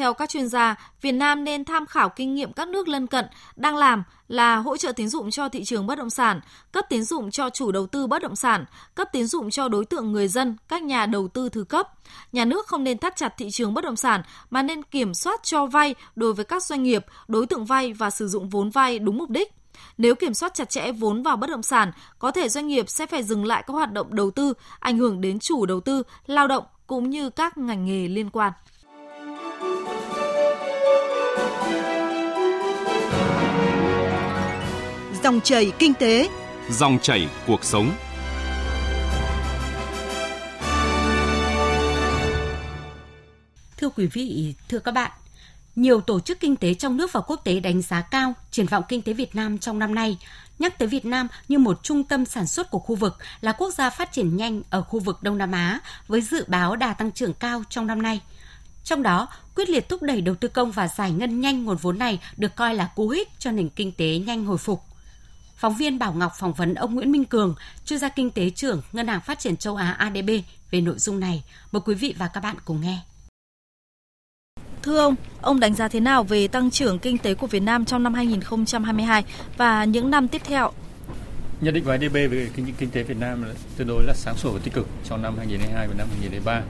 theo 0.00 0.14
các 0.14 0.28
chuyên 0.28 0.48
gia, 0.48 0.92
Việt 1.00 1.12
Nam 1.12 1.44
nên 1.44 1.64
tham 1.64 1.86
khảo 1.86 2.08
kinh 2.08 2.34
nghiệm 2.34 2.52
các 2.52 2.68
nước 2.68 2.88
lân 2.88 3.06
cận 3.06 3.24
đang 3.56 3.76
làm 3.76 4.02
là 4.28 4.56
hỗ 4.56 4.76
trợ 4.76 4.92
tín 4.92 5.08
dụng 5.08 5.30
cho 5.30 5.48
thị 5.48 5.64
trường 5.64 5.86
bất 5.86 5.98
động 5.98 6.10
sản, 6.10 6.40
cấp 6.72 6.84
tín 6.88 7.02
dụng 7.04 7.30
cho 7.30 7.50
chủ 7.50 7.72
đầu 7.72 7.86
tư 7.86 8.06
bất 8.06 8.22
động 8.22 8.36
sản, 8.36 8.64
cấp 8.94 9.08
tín 9.12 9.26
dụng 9.26 9.50
cho 9.50 9.68
đối 9.68 9.84
tượng 9.84 10.12
người 10.12 10.28
dân, 10.28 10.56
các 10.68 10.82
nhà 10.82 11.06
đầu 11.06 11.28
tư 11.28 11.48
thứ 11.48 11.64
cấp. 11.64 11.88
Nhà 12.32 12.44
nước 12.44 12.66
không 12.66 12.84
nên 12.84 12.98
thắt 12.98 13.16
chặt 13.16 13.34
thị 13.38 13.50
trường 13.50 13.74
bất 13.74 13.84
động 13.84 13.96
sản 13.96 14.22
mà 14.50 14.62
nên 14.62 14.82
kiểm 14.82 15.14
soát 15.14 15.42
cho 15.42 15.66
vay 15.66 15.94
đối 16.16 16.34
với 16.34 16.44
các 16.44 16.62
doanh 16.62 16.82
nghiệp, 16.82 17.04
đối 17.28 17.46
tượng 17.46 17.64
vay 17.64 17.92
và 17.92 18.10
sử 18.10 18.28
dụng 18.28 18.48
vốn 18.48 18.70
vay 18.70 18.98
đúng 18.98 19.18
mục 19.18 19.30
đích. 19.30 19.52
Nếu 19.98 20.14
kiểm 20.14 20.34
soát 20.34 20.54
chặt 20.54 20.70
chẽ 20.70 20.92
vốn 20.92 21.22
vào 21.22 21.36
bất 21.36 21.50
động 21.50 21.62
sản, 21.62 21.92
có 22.18 22.30
thể 22.30 22.48
doanh 22.48 22.68
nghiệp 22.68 22.90
sẽ 22.90 23.06
phải 23.06 23.22
dừng 23.22 23.44
lại 23.44 23.64
các 23.66 23.74
hoạt 23.74 23.92
động 23.92 24.14
đầu 24.14 24.30
tư, 24.30 24.54
ảnh 24.78 24.98
hưởng 24.98 25.20
đến 25.20 25.38
chủ 25.38 25.66
đầu 25.66 25.80
tư, 25.80 26.02
lao 26.26 26.48
động 26.48 26.64
cũng 26.86 27.10
như 27.10 27.30
các 27.30 27.58
ngành 27.58 27.86
nghề 27.86 28.08
liên 28.08 28.30
quan. 28.30 28.52
Dòng 35.22 35.40
chảy 35.40 35.72
kinh 35.78 35.94
tế, 35.94 36.28
dòng 36.70 36.98
chảy 37.02 37.28
cuộc 37.46 37.64
sống. 37.64 37.92
Thưa 43.76 43.88
quý 43.88 44.06
vị, 44.06 44.54
thưa 44.68 44.78
các 44.78 44.92
bạn, 44.92 45.10
nhiều 45.76 46.00
tổ 46.00 46.20
chức 46.20 46.40
kinh 46.40 46.56
tế 46.56 46.74
trong 46.74 46.96
nước 46.96 47.12
và 47.12 47.20
quốc 47.20 47.40
tế 47.44 47.60
đánh 47.60 47.82
giá 47.82 48.00
cao 48.00 48.34
triển 48.50 48.66
vọng 48.66 48.84
kinh 48.88 49.02
tế 49.02 49.12
Việt 49.12 49.34
Nam 49.34 49.58
trong 49.58 49.78
năm 49.78 49.94
nay, 49.94 50.18
nhắc 50.58 50.78
tới 50.78 50.88
Việt 50.88 51.04
Nam 51.04 51.28
như 51.48 51.58
một 51.58 51.82
trung 51.82 52.04
tâm 52.04 52.24
sản 52.24 52.46
xuất 52.46 52.70
của 52.70 52.78
khu 52.78 52.94
vực, 52.94 53.16
là 53.40 53.52
quốc 53.52 53.74
gia 53.74 53.90
phát 53.90 54.12
triển 54.12 54.36
nhanh 54.36 54.62
ở 54.70 54.82
khu 54.82 55.00
vực 55.00 55.22
Đông 55.22 55.38
Nam 55.38 55.52
Á 55.52 55.80
với 56.08 56.20
dự 56.20 56.44
báo 56.48 56.76
đà 56.76 56.94
tăng 56.94 57.12
trưởng 57.12 57.34
cao 57.34 57.62
trong 57.70 57.86
năm 57.86 58.02
nay. 58.02 58.20
Trong 58.84 59.02
đó, 59.02 59.28
quyết 59.54 59.68
liệt 59.68 59.88
thúc 59.88 60.02
đẩy 60.02 60.20
đầu 60.20 60.34
tư 60.34 60.48
công 60.48 60.70
và 60.70 60.88
giải 60.88 61.10
ngân 61.10 61.40
nhanh 61.40 61.64
nguồn 61.64 61.76
vốn 61.76 61.98
này 61.98 62.20
được 62.36 62.56
coi 62.56 62.74
là 62.74 62.86
cú 62.86 63.08
hích 63.08 63.28
cho 63.38 63.50
nền 63.50 63.68
kinh 63.68 63.92
tế 63.92 64.18
nhanh 64.18 64.44
hồi 64.44 64.58
phục. 64.58 64.82
Phóng 65.56 65.76
viên 65.76 65.98
Bảo 65.98 66.12
Ngọc 66.12 66.32
phỏng 66.38 66.52
vấn 66.52 66.74
ông 66.74 66.94
Nguyễn 66.94 67.12
Minh 67.12 67.24
Cường, 67.24 67.54
chuyên 67.84 67.98
gia 67.98 68.08
kinh 68.08 68.30
tế 68.30 68.50
trưởng 68.50 68.82
Ngân 68.92 69.08
hàng 69.08 69.20
Phát 69.20 69.38
triển 69.38 69.56
châu 69.56 69.76
Á 69.76 69.92
ADB 69.92 70.30
về 70.70 70.80
nội 70.80 70.98
dung 70.98 71.20
này. 71.20 71.44
Mời 71.72 71.80
quý 71.84 71.94
vị 71.94 72.14
và 72.18 72.28
các 72.28 72.40
bạn 72.40 72.56
cùng 72.64 72.80
nghe. 72.80 72.98
Thưa 74.82 74.98
ông, 74.98 75.14
ông 75.40 75.60
đánh 75.60 75.74
giá 75.74 75.88
thế 75.88 76.00
nào 76.00 76.24
về 76.24 76.48
tăng 76.48 76.70
trưởng 76.70 76.98
kinh 76.98 77.18
tế 77.18 77.34
của 77.34 77.46
Việt 77.46 77.60
Nam 77.60 77.84
trong 77.84 78.02
năm 78.02 78.14
2022 78.14 79.24
và 79.56 79.84
những 79.84 80.10
năm 80.10 80.28
tiếp 80.28 80.42
theo? 80.44 80.72
Nhận 81.60 81.74
định 81.74 81.84
của 81.84 81.96
IDB 82.00 82.14
về 82.14 82.48
kinh, 82.56 82.74
kinh 82.78 82.90
tế 82.90 83.02
Việt 83.02 83.16
Nam 83.20 83.42
là 83.42 83.54
tương 83.76 83.88
đối 83.88 84.04
là 84.04 84.12
sáng 84.14 84.36
sủa 84.36 84.52
và 84.52 84.60
tích 84.64 84.74
cực 84.74 84.86
trong 85.04 85.22
năm 85.22 85.34
2022 85.38 85.88
và 85.88 85.94
năm 85.98 86.06
2023. 86.10 86.62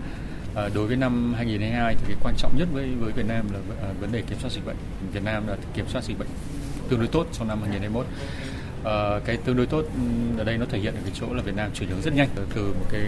À, 0.54 0.68
đối 0.74 0.86
với 0.86 0.96
năm 0.96 1.34
2022 1.36 1.94
thì 1.94 2.04
cái 2.06 2.16
quan 2.22 2.34
trọng 2.38 2.58
nhất 2.58 2.68
với 2.72 2.88
với 3.00 3.12
Việt 3.12 3.26
Nam 3.28 3.46
là 3.52 3.58
à, 3.82 3.88
vấn 4.00 4.12
đề 4.12 4.22
kiểm 4.22 4.38
soát 4.40 4.50
dịch 4.52 4.66
bệnh. 4.66 4.76
Việt 5.12 5.24
Nam 5.24 5.46
là 5.46 5.56
kiểm 5.74 5.88
soát 5.88 6.04
dịch 6.04 6.18
bệnh 6.18 6.28
tương 6.88 6.98
đối 6.98 7.08
tốt 7.08 7.26
trong 7.32 7.48
năm 7.48 7.58
2021. 7.60 8.06
Uh, 8.80 9.24
cái 9.24 9.36
tương 9.36 9.56
đối 9.56 9.66
tốt 9.66 9.84
ừ, 9.94 10.38
ở 10.38 10.44
đây 10.44 10.58
nó 10.58 10.66
thể 10.70 10.78
hiện 10.78 10.94
ở 10.94 11.00
cái 11.04 11.12
chỗ 11.20 11.34
là 11.34 11.42
Việt 11.42 11.54
Nam 11.56 11.70
chuyển 11.74 11.88
hướng 11.88 12.02
rất 12.02 12.14
nhanh 12.14 12.28
từ 12.54 12.74
một 12.78 12.86
cái 12.90 13.00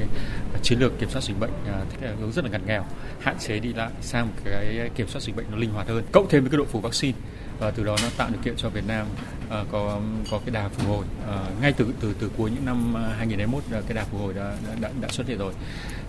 chiến 0.62 0.78
lược 0.78 0.98
kiểm 0.98 1.10
soát 1.10 1.22
dịch 1.24 1.40
bệnh 1.40 1.50
uh, 1.50 2.20
hướng 2.20 2.32
rất 2.32 2.44
là 2.44 2.50
ngặt 2.50 2.60
nghèo 2.66 2.84
hạn 3.20 3.36
chế 3.38 3.58
đi 3.58 3.72
lại 3.72 3.90
sang 4.00 4.26
một 4.26 4.34
cái 4.44 4.90
kiểm 4.94 5.08
soát 5.08 5.20
dịch 5.20 5.36
bệnh 5.36 5.46
nó 5.50 5.56
linh 5.56 5.70
hoạt 5.70 5.88
hơn 5.88 6.04
cộng 6.12 6.28
thêm 6.28 6.42
với 6.42 6.50
cái 6.50 6.58
độ 6.58 6.64
phủ 6.64 6.80
vaccine 6.80 7.18
và 7.62 7.70
từ 7.70 7.84
đó 7.84 7.96
nó 8.02 8.08
tạo 8.16 8.30
điều 8.30 8.42
kiện 8.42 8.56
cho 8.56 8.68
Việt 8.68 8.86
Nam 8.86 9.06
uh, 9.46 9.66
có 9.72 10.00
có 10.30 10.38
cái 10.38 10.50
đà 10.50 10.68
phục 10.68 10.88
hồi 10.88 11.04
uh, 11.04 11.62
ngay 11.62 11.72
từ 11.72 11.86
từ 12.00 12.14
từ 12.20 12.30
cuối 12.36 12.50
những 12.50 12.66
năm 12.66 12.94
ờ, 12.94 13.00
2021 13.00 13.62
uh, 13.64 13.88
cái 13.88 13.94
đà 13.94 14.04
phục 14.04 14.20
hồi 14.20 14.34
đã 14.34 14.54
đã, 14.80 14.90
đã 15.00 15.08
xuất 15.08 15.26
hiện 15.26 15.38
rồi. 15.38 15.52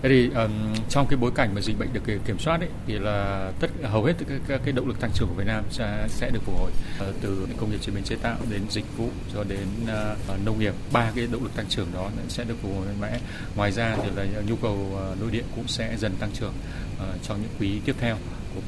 Thế 0.02 0.08
thì 0.08 0.30
um, 0.34 0.74
trong 0.88 1.06
cái 1.06 1.16
bối 1.16 1.30
cảnh 1.34 1.54
mà 1.54 1.60
dịch 1.60 1.78
bệnh 1.78 1.88
được 1.92 2.02
kiểm 2.26 2.38
soát 2.38 2.60
ấy, 2.60 2.68
thì 2.86 2.98
là 2.98 3.50
tất 3.60 3.70
hầu 3.82 4.04
hết 4.04 4.12
các, 4.28 4.40
các 4.48 4.60
cái 4.64 4.72
động 4.72 4.88
lực 4.88 5.00
tăng 5.00 5.10
trưởng 5.14 5.28
của 5.28 5.34
Việt 5.34 5.46
Nam 5.46 5.64
sẽ, 5.70 6.06
sẽ 6.08 6.30
được 6.30 6.40
phục 6.44 6.58
hồi 6.58 6.70
uh, 7.08 7.14
từ 7.20 7.48
công 7.60 7.70
nghiệp 7.70 7.78
chế 7.80 7.92
biến 7.92 8.04
chế 8.04 8.16
tạo 8.16 8.36
đến 8.50 8.60
dịch 8.70 8.96
vụ 8.96 9.08
cho 9.34 9.44
đến 9.44 9.66
uh, 9.82 10.44
nông 10.44 10.58
nghiệp 10.58 10.74
ba 10.92 11.10
cái 11.16 11.26
động 11.32 11.42
lực 11.42 11.56
tăng 11.56 11.66
trưởng 11.68 11.86
đó 11.94 12.10
sẽ 12.28 12.44
được 12.44 12.54
phục 12.62 12.72
hồi 12.76 12.86
mạnh 12.86 13.00
mẽ. 13.00 13.18
Ngoài 13.56 13.72
ra 13.72 13.96
thì 14.02 14.10
là 14.16 14.26
nhu 14.48 14.56
cầu 14.56 15.00
uh, 15.12 15.20
nội 15.20 15.30
địa 15.30 15.44
cũng 15.56 15.68
sẽ 15.68 15.96
dần 15.96 16.12
tăng 16.20 16.30
trưởng 16.32 16.52
uh, 16.96 17.22
trong 17.22 17.42
những 17.42 17.50
quý 17.60 17.80
tiếp 17.84 17.94
theo 18.00 18.16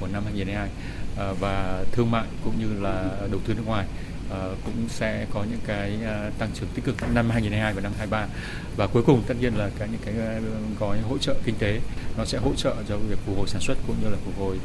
của, 0.00 0.06
năm 0.06 0.22
2022 0.24 0.68
ờ, 1.16 1.34
và 1.40 1.84
thương 1.92 2.10
mại 2.10 2.24
cũng 2.44 2.58
như 2.58 2.82
là 2.82 3.10
đầu 3.30 3.40
tư 3.46 3.54
nước 3.54 3.62
ngoài 3.66 3.86
ờ, 4.30 4.54
cũng 4.64 4.88
sẽ 4.88 5.26
có 5.30 5.44
những 5.50 5.60
cái 5.66 5.92
ờ, 6.04 6.30
tăng 6.38 6.50
trưởng 6.54 6.68
tích 6.74 6.84
cực 6.84 6.96
năm 7.02 7.30
2022 7.30 7.72
và 7.72 7.80
năm 7.80 7.92
23 7.98 8.26
và 8.76 8.86
cuối 8.86 9.02
cùng 9.02 9.22
tất 9.26 9.34
nhiên 9.40 9.54
là 9.56 9.70
cái 9.78 9.88
những 9.88 10.00
cái 10.04 10.14
gói 10.80 10.98
hỗ 11.00 11.18
trợ 11.18 11.34
kinh 11.44 11.54
tế 11.58 11.80
nó 12.18 12.24
sẽ 12.24 12.38
hỗ 12.38 12.54
trợ 12.54 12.74
cho 12.88 12.96
việc 12.96 13.18
phục 13.26 13.36
hồi 13.36 13.46
sản 13.48 13.60
xuất 13.60 13.78
cũng 13.86 13.96
như 14.02 14.10
là 14.10 14.16
phục 14.24 14.38
hồi 14.38 14.58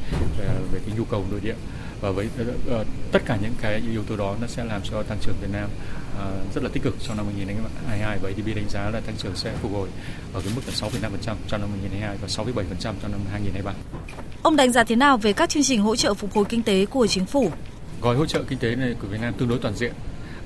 về 0.72 0.80
cái 0.86 0.96
nhu 0.98 1.06
cầu 1.06 1.26
nội 1.32 1.40
địa 1.44 1.56
và 2.02 2.12
với 2.12 2.26
uh, 2.26 2.88
tất 3.12 3.22
cả 3.26 3.38
những 3.42 3.54
cái 3.62 3.82
yếu 3.92 4.04
tố 4.04 4.16
đó 4.16 4.36
nó 4.42 4.48
sẽ 4.48 4.64
làm 4.64 4.82
cho 4.84 5.04
tăng 5.04 5.18
trưởng 5.22 5.36
Việt 5.42 5.48
Nam 5.54 5.70
uh, 6.18 6.56
rất 6.56 6.64
là 6.64 6.70
tích 6.74 6.84
cực 6.84 6.96
trong 7.08 7.18
năm 7.18 7.26
2022 7.26 8.18
và 8.22 8.30
ADB 8.30 8.56
đánh 8.56 8.70
giá 8.70 8.90
là 8.90 9.00
tăng 9.00 9.16
trưởng 9.18 9.36
sẽ 9.36 9.54
phục 9.62 9.72
hồi 9.72 9.90
ở 10.34 10.42
cái 10.42 10.54
mức 10.56 10.62
là 10.68 10.74
6,5% 10.74 11.36
trong 11.48 11.62
năm 11.62 11.70
2022 11.70 12.18
và 12.22 12.28
6,7% 12.28 12.54
trong 12.82 13.12
năm 13.12 13.22
2023. 13.32 13.74
Ông 14.44 14.56
đánh 14.56 14.72
giá 14.72 14.84
thế 14.84 14.96
nào 14.96 15.18
về 15.18 15.34
các 15.34 15.50
chương 15.50 15.64
trình 15.64 15.82
hỗ 15.82 15.96
trợ 15.96 16.14
phục 16.14 16.34
hồi 16.34 16.46
kinh 16.50 16.64
tế 16.64 16.86
của 16.86 17.08
chính 17.08 17.26
phủ? 17.26 17.52
gói 18.02 18.16
hỗ 18.16 18.26
trợ 18.26 18.44
kinh 18.50 18.60
tế 18.60 18.76
này 18.76 18.96
của 19.02 19.08
Việt 19.08 19.22
Nam 19.22 19.34
tương 19.38 19.50
đối 19.50 19.60
toàn 19.60 19.76
diện. 19.76 19.94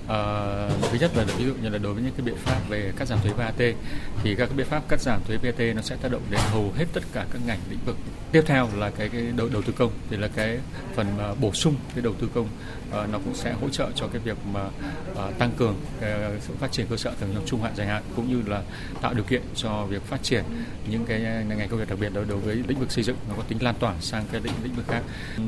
À, 0.08 0.70
thứ 0.92 0.98
nhất 1.00 1.12
là 1.16 1.24
ví 1.38 1.46
dụ 1.46 1.54
như 1.62 1.70
là 1.70 1.78
đối 1.78 1.94
với 1.94 2.04
những 2.04 2.14
cái 2.18 2.26
biện 2.26 2.36
pháp 2.36 2.60
về 2.70 2.94
cắt 2.98 3.08
giảm 3.08 3.20
thuế 3.24 3.32
VAT 3.32 3.58
thì 4.24 4.36
các 4.36 4.46
cái 4.46 4.58
biện 4.58 4.68
pháp 4.68 4.84
cắt 4.90 5.02
giảm 5.02 5.22
thuế 5.28 5.38
VAT 5.38 5.76
nó 5.76 5.82
sẽ 5.82 5.96
tác 5.96 6.12
động 6.12 6.22
đến 6.30 6.40
hầu 6.52 6.72
hết 6.76 6.86
tất 6.94 7.04
cả 7.14 7.26
các 7.34 7.42
ngành 7.46 7.60
lĩnh 7.70 7.80
vực. 7.86 7.98
Tiếp 8.32 8.42
theo 8.46 8.70
là 8.76 8.90
cái 8.90 9.10
cái 9.10 9.22
đầu, 9.36 9.50
đầu 9.54 9.62
tư 9.62 9.74
công 9.78 9.92
thì 10.10 10.18
là 10.18 10.28
cái 10.28 10.58
phần 10.96 11.08
mà 11.18 11.34
bổ 11.34 11.54
sung 11.54 11.76
cái 11.96 12.02
đầu 12.02 12.14
tư 12.14 12.30
công 12.34 12.48
uh, 12.90 13.10
nó 13.12 13.20
cũng 13.20 13.36
sẽ 13.36 13.54
hỗ 13.54 13.70
trợ 13.70 13.92
cho 13.96 14.08
cái 14.08 14.22
việc 14.22 14.38
mà 14.54 14.66
uh, 14.66 15.38
tăng 15.38 15.52
cường 15.58 15.76
cái 16.02 16.20
sự 16.40 16.54
phát 16.60 16.72
triển 16.72 16.88
cơ 16.90 16.98
sở 16.98 17.12
tầng 17.20 17.32
trong 17.36 17.46
trung 17.46 17.62
hạn 17.62 17.76
dài 17.76 17.88
hạn 17.88 18.04
cũng 18.16 18.30
như 18.30 18.50
là 18.52 18.62
tạo 19.02 19.14
điều 19.14 19.24
kiện 19.24 19.42
cho 19.56 19.86
việc 19.86 20.02
phát 20.04 20.24
triển 20.24 20.44
những 20.90 21.06
cái 21.06 21.20
ngành 21.20 21.70
công 21.70 21.80
nghiệp 21.80 21.90
đặc 21.90 22.00
biệt 22.00 22.10
đối, 22.14 22.26
đối 22.26 22.38
với 22.38 22.56
lĩnh 22.68 22.80
vực 22.80 22.92
xây 22.92 23.04
dựng 23.04 23.18
nó 23.30 23.36
có 23.38 23.44
tính 23.48 23.64
lan 23.64 23.76
tỏa 23.80 23.94
sang 24.00 24.26
cái 24.32 24.42
lĩnh, 24.42 24.54
lĩnh 24.64 24.76
vực 24.76 24.86
khác. 24.88 25.02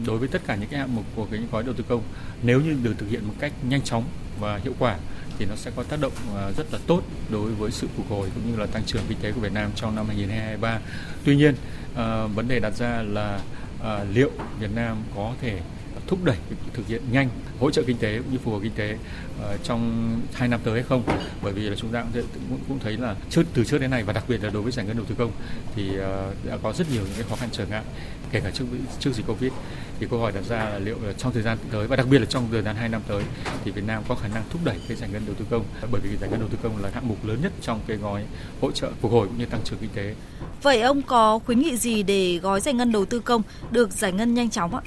Đối 0.05 0.17
với 0.17 0.27
tất 0.27 0.41
cả 0.47 0.55
những 0.55 0.69
cái 0.69 0.79
hạng 0.79 0.95
mục 0.95 1.05
của 1.15 1.27
cái 1.31 1.39
gói 1.51 1.63
đầu 1.63 1.73
tư 1.73 1.83
công 1.87 2.01
nếu 2.43 2.61
như 2.61 2.77
được 2.83 2.93
thực 2.97 3.09
hiện 3.09 3.27
một 3.27 3.33
cách 3.39 3.53
nhanh 3.69 3.81
chóng 3.81 4.03
và 4.39 4.59
hiệu 4.63 4.73
quả 4.79 4.97
thì 5.39 5.45
nó 5.45 5.55
sẽ 5.55 5.71
có 5.75 5.83
tác 5.83 6.01
động 6.01 6.13
à, 6.35 6.51
rất 6.57 6.73
là 6.73 6.79
tốt 6.87 7.01
đối 7.29 7.51
với 7.51 7.71
sự 7.71 7.87
phục 7.97 8.09
hồi 8.09 8.29
cũng 8.35 8.51
như 8.51 8.59
là 8.59 8.65
tăng 8.65 8.83
trưởng 8.85 9.01
kinh 9.09 9.17
tế 9.21 9.31
của 9.31 9.41
Việt 9.41 9.53
Nam 9.53 9.71
trong 9.75 9.95
năm 9.95 10.05
2023. 10.07 10.79
Tuy 11.25 11.35
nhiên, 11.35 11.55
à, 11.95 12.25
vấn 12.25 12.47
đề 12.47 12.59
đặt 12.59 12.73
ra 12.75 13.01
là 13.01 13.39
à, 13.83 14.03
liệu 14.13 14.31
Việt 14.59 14.71
Nam 14.75 14.97
có 15.15 15.33
thể 15.41 15.59
thúc 16.07 16.19
đẩy 16.23 16.37
thực 16.73 16.87
hiện 16.87 17.01
nhanh 17.11 17.29
hỗ 17.59 17.71
trợ 17.71 17.83
kinh 17.87 17.97
tế 17.97 18.17
cũng 18.17 18.31
như 18.31 18.37
phục 18.43 18.53
hồi 18.53 18.63
kinh 18.63 18.71
tế 18.75 18.93
uh, 18.93 19.63
trong 19.63 20.11
hai 20.33 20.47
năm 20.47 20.59
tới 20.63 20.73
hay 20.73 20.83
không 20.83 21.03
bởi 21.43 21.53
vì 21.53 21.69
là 21.69 21.75
chúng 21.75 21.91
ta 21.91 22.05
cũng, 22.13 22.59
cũng, 22.67 22.79
thấy 22.79 22.97
là 22.97 23.15
trước 23.29 23.43
từ 23.53 23.63
trước 23.63 23.77
đến 23.77 23.91
nay 23.91 24.03
và 24.03 24.13
đặc 24.13 24.23
biệt 24.27 24.43
là 24.43 24.49
đối 24.49 24.61
với 24.61 24.71
giải 24.71 24.85
ngân 24.85 24.97
đầu 24.97 25.05
tư 25.05 25.15
công 25.17 25.31
thì 25.75 25.89
uh, 25.89 26.45
đã 26.45 26.57
có 26.63 26.73
rất 26.73 26.91
nhiều 26.91 27.01
những 27.01 27.13
cái 27.15 27.25
khó 27.29 27.35
khăn 27.35 27.49
trở 27.51 27.65
ngại 27.65 27.83
kể 28.31 28.39
cả 28.39 28.51
trước 28.51 28.65
trước 28.99 29.11
dịch 29.13 29.27
covid 29.27 29.51
thì 29.99 30.07
câu 30.09 30.19
hỏi 30.19 30.31
đặt 30.31 30.43
ra 30.49 30.69
là 30.69 30.79
liệu 30.79 30.97
là 31.03 31.13
trong 31.13 31.33
thời 31.33 31.43
gian 31.43 31.57
tới 31.71 31.87
và 31.87 31.95
đặc 31.95 32.07
biệt 32.09 32.19
là 32.19 32.25
trong 32.25 32.47
thời 32.51 32.61
gian 32.61 32.75
hai 32.75 32.89
năm 32.89 33.01
tới 33.07 33.23
thì 33.65 33.71
Việt 33.71 33.83
Nam 33.87 34.03
có 34.07 34.15
khả 34.15 34.27
năng 34.27 34.43
thúc 34.49 34.61
đẩy 34.65 34.79
cái 34.87 34.97
giải 34.97 35.09
ngân 35.13 35.21
đầu 35.25 35.35
tư 35.39 35.45
công 35.49 35.65
bởi 35.91 36.01
vì 36.01 36.17
giải 36.17 36.29
ngân 36.29 36.39
đầu 36.39 36.49
tư 36.49 36.57
công 36.63 36.83
là 36.83 36.89
hạng 36.93 37.07
mục 37.07 37.25
lớn 37.25 37.39
nhất 37.41 37.51
trong 37.61 37.79
cái 37.87 37.97
gói 37.97 38.23
hỗ 38.61 38.71
trợ 38.71 38.91
phục 39.01 39.11
hồi 39.11 39.27
cũng 39.27 39.37
như 39.37 39.45
tăng 39.45 39.61
trưởng 39.63 39.79
kinh 39.79 39.89
tế. 39.95 40.15
Vậy 40.61 40.81
ông 40.81 41.01
có 41.01 41.39
khuyến 41.39 41.59
nghị 41.59 41.77
gì 41.77 42.03
để 42.03 42.39
gói 42.41 42.61
giải 42.61 42.73
ngân 42.73 42.91
đầu 42.91 43.05
tư 43.05 43.19
công 43.19 43.41
được 43.71 43.91
giải 43.91 44.11
ngân 44.11 44.33
nhanh 44.33 44.49
chóng 44.49 44.75
ạ? 44.75 44.81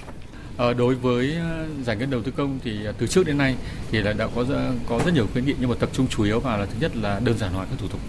À, 0.61 0.73
đối 0.73 0.95
với 0.95 1.35
ờ, 1.35 1.67
giải 1.83 1.97
ngân 1.97 2.11
đầu 2.11 2.23
tư 2.23 2.33
công 2.37 2.59
thì 2.64 2.85
ờ, 2.85 2.93
từ 2.99 3.07
trước 3.07 3.26
đến 3.26 3.38
nay 3.38 3.55
thì 3.90 4.02
là 4.02 4.12
đã 4.12 4.29
có 4.35 4.45
có 4.88 5.00
rất 5.05 5.14
nhiều 5.14 5.26
khuyến 5.33 5.47
nghị 5.47 5.55
nhưng 5.61 5.71
mà 5.71 5.76
tập 5.79 5.88
trung 5.93 6.07
chủ 6.09 6.25
yếu 6.25 6.40
vào 6.40 6.59
là 6.59 6.67
thứ 6.67 6.73
nhất 6.81 6.97
là 6.97 7.21
đơn 7.25 7.38
giản 7.38 7.52
hóa 7.52 7.67
các 7.71 7.79
thủ 7.79 7.88
tục. 7.88 8.00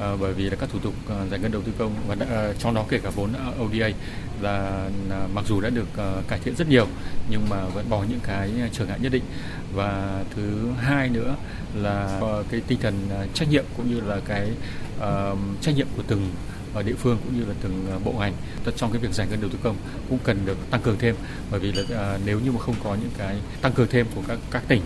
À, 0.00 0.16
bởi 0.20 0.32
vì 0.32 0.50
là 0.50 0.56
các 0.56 0.68
thủ 0.72 0.78
tục 0.78 0.94
giải 1.30 1.40
ngân 1.40 1.52
đầu 1.52 1.62
tư 1.62 1.72
công 1.78 1.94
và 2.06 2.14
đã, 2.14 2.52
trong 2.58 2.74
đó 2.74 2.84
kể 2.88 2.98
cả 2.98 3.10
vốn 3.14 3.30
ODA 3.64 3.88
là 4.40 4.88
mặc 5.34 5.44
dù 5.48 5.60
đã 5.60 5.70
được 5.70 5.88
cải 6.28 6.38
thiện 6.38 6.56
rất 6.56 6.68
nhiều 6.68 6.86
nhưng 7.30 7.46
mà 7.50 7.64
vẫn 7.64 7.90
bỏ 7.90 8.04
những 8.10 8.20
cái 8.22 8.50
trở 8.72 8.86
ngại 8.86 8.98
nhất 9.02 9.12
định. 9.12 9.24
Và 9.74 10.22
thứ 10.36 10.70
hai 10.78 11.08
nữa 11.08 11.36
là 11.74 12.20
cái 12.50 12.60
tinh 12.66 12.78
thần 12.82 12.94
trách 13.34 13.50
nhiệm 13.50 13.64
cũng 13.76 13.90
như 13.90 14.00
là 14.00 14.20
cái 14.24 14.50
uh, 14.98 15.38
trách 15.60 15.76
nhiệm 15.76 15.86
của 15.96 16.02
từng 16.06 16.28
ở 16.74 16.82
địa 16.82 16.94
phương 16.94 17.18
cũng 17.24 17.40
như 17.40 17.44
là 17.46 17.54
từng 17.62 18.00
bộ 18.04 18.12
ngành 18.12 18.32
trong 18.76 18.92
cái 18.92 19.00
việc 19.00 19.12
giải 19.12 19.26
ngân 19.30 19.40
đầu 19.40 19.50
tư 19.50 19.58
công 19.62 19.76
cũng 20.08 20.18
cần 20.24 20.46
được 20.46 20.58
tăng 20.70 20.82
cường 20.82 20.98
thêm 20.98 21.16
bởi 21.50 21.60
vì 21.60 21.72
là 21.72 22.18
nếu 22.24 22.40
như 22.40 22.52
mà 22.52 22.60
không 22.60 22.74
có 22.84 22.94
những 22.94 23.10
cái 23.18 23.36
tăng 23.62 23.72
cường 23.72 23.88
thêm 23.90 24.06
của 24.14 24.22
các 24.28 24.38
các 24.50 24.62
tỉnh 24.68 24.82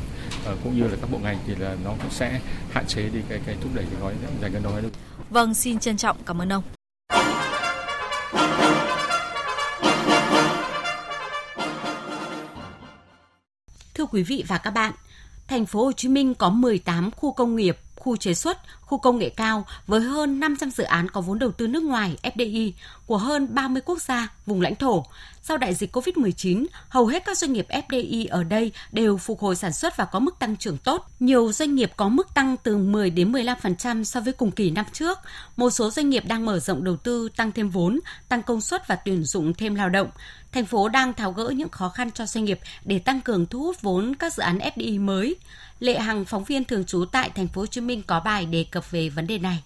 cũng 0.65 0.77
như 0.77 0.89
là 0.89 0.97
các 1.01 1.11
bộ 1.11 1.19
ngành 1.19 1.39
thì 1.47 1.55
là 1.55 1.77
nó 1.85 1.91
cũng 1.91 2.11
sẽ 2.11 2.41
hạn 2.71 2.87
chế 2.87 3.09
đi 3.09 3.21
cái 3.29 3.41
cái 3.47 3.57
thúc 3.61 3.71
đẩy 3.75 3.85
cái 3.91 4.01
gói 4.01 4.15
giải 4.41 4.51
ngân 4.51 4.63
đó. 4.63 4.71
Vâng, 5.31 5.55
xin 5.55 5.79
trân 5.79 5.97
trọng 5.97 6.17
cảm 6.27 6.43
ơn 6.43 6.53
ông. 6.53 6.63
Thưa 13.95 14.07
quý 14.07 14.23
vị 14.23 14.45
và 14.49 14.59
các 14.59 14.71
bạn, 14.71 14.93
thành 15.49 15.67
phố 15.67 15.85
Hồ 15.85 15.93
Chí 15.93 16.09
Minh 16.09 16.35
có 16.35 16.51
18 16.51 17.11
khu 17.11 17.33
công 17.33 17.57
nghiệp, 17.57 17.79
khu 18.09 18.17
chế 18.17 18.35
xuất, 18.35 18.59
khu 18.81 18.99
công 18.99 19.19
nghệ 19.19 19.29
cao 19.29 19.67
với 19.87 20.01
hơn 20.01 20.41
500 20.41 20.71
dự 20.71 20.85
án 20.85 21.11
có 21.11 21.21
vốn 21.21 21.39
đầu 21.39 21.53
tư 21.53 21.67
nước 21.67 21.83
ngoài 21.83 22.17
FDI 22.23 22.73
của 23.07 23.19
hơn 23.19 23.55
30 23.55 23.83
quốc 23.85 24.03
gia, 24.03 24.29
vùng 24.47 24.61
lãnh 24.61 24.77
thổ. 24.77 25.05
Sau 25.43 25.57
đại 25.57 25.75
dịch 25.75 25.97
COVID-19, 25.97 26.67
hầu 26.89 27.07
hết 27.07 27.25
các 27.25 27.39
doanh 27.39 27.53
nghiệp 27.53 27.67
FDI 27.69 28.27
ở 28.31 28.45
đây 28.45 28.73
đều 28.93 29.17
phục 29.17 29.41
hồi 29.41 29.57
sản 29.57 29.73
xuất 29.73 29.97
và 29.97 30.05
có 30.05 30.19
mức 30.19 30.39
tăng 30.39 30.57
trưởng 30.57 30.79
tốt. 30.79 31.07
Nhiều 31.21 31.53
doanh 31.53 31.75
nghiệp 31.75 31.93
có 31.97 32.09
mức 32.09 32.35
tăng 32.35 32.57
từ 32.57 32.77
10 32.77 33.11
đến 33.11 33.33
15% 33.33 34.05
so 34.05 34.21
với 34.21 34.33
cùng 34.33 34.51
kỳ 34.51 34.71
năm 34.71 34.85
trước. 34.93 35.19
Một 35.57 35.71
số 35.71 35.91
doanh 35.91 36.11
nghiệp 36.11 36.25
đang 36.27 36.45
mở 36.45 36.59
rộng 36.59 36.85
đầu 36.85 36.97
tư, 36.97 37.29
tăng 37.37 37.53
thêm 37.53 37.71
vốn, 37.71 38.01
tăng 38.29 38.43
công 38.43 38.61
suất 38.61 38.89
và 38.89 38.97
tuyển 38.97 39.25
dụng 39.25 39.55
thêm 39.55 39.75
lao 39.75 39.89
động. 39.89 40.11
Thành 40.53 40.67
phố 40.67 40.89
đang 40.89 41.13
tháo 41.13 41.33
gỡ 41.33 41.49
những 41.49 41.69
khó 41.69 41.89
khăn 41.89 42.11
cho 42.11 42.27
doanh 42.27 42.45
nghiệp 42.45 42.61
để 42.85 42.99
tăng 42.99 43.21
cường 43.21 43.47
thu 43.47 43.63
hút 43.63 43.83
vốn 43.83 44.15
các 44.15 44.35
dự 44.35 44.43
án 44.43 44.59
FDI 44.59 45.05
mới. 45.05 45.37
Lệ 45.81 45.99
Hằng, 45.99 46.25
phóng 46.25 46.45
viên 46.45 46.65
thường 46.65 46.85
trú 46.85 47.05
tại 47.13 47.31
thành 47.35 47.49
phố 47.49 47.61
Hồ 47.61 47.67
Chí 47.67 47.81
Minh 47.81 48.03
có 48.07 48.21
bài 48.21 48.47
đề 48.47 48.67
cập 48.71 48.91
về 48.91 49.09
vấn 49.09 49.27
đề 49.27 49.39
này. 49.39 49.63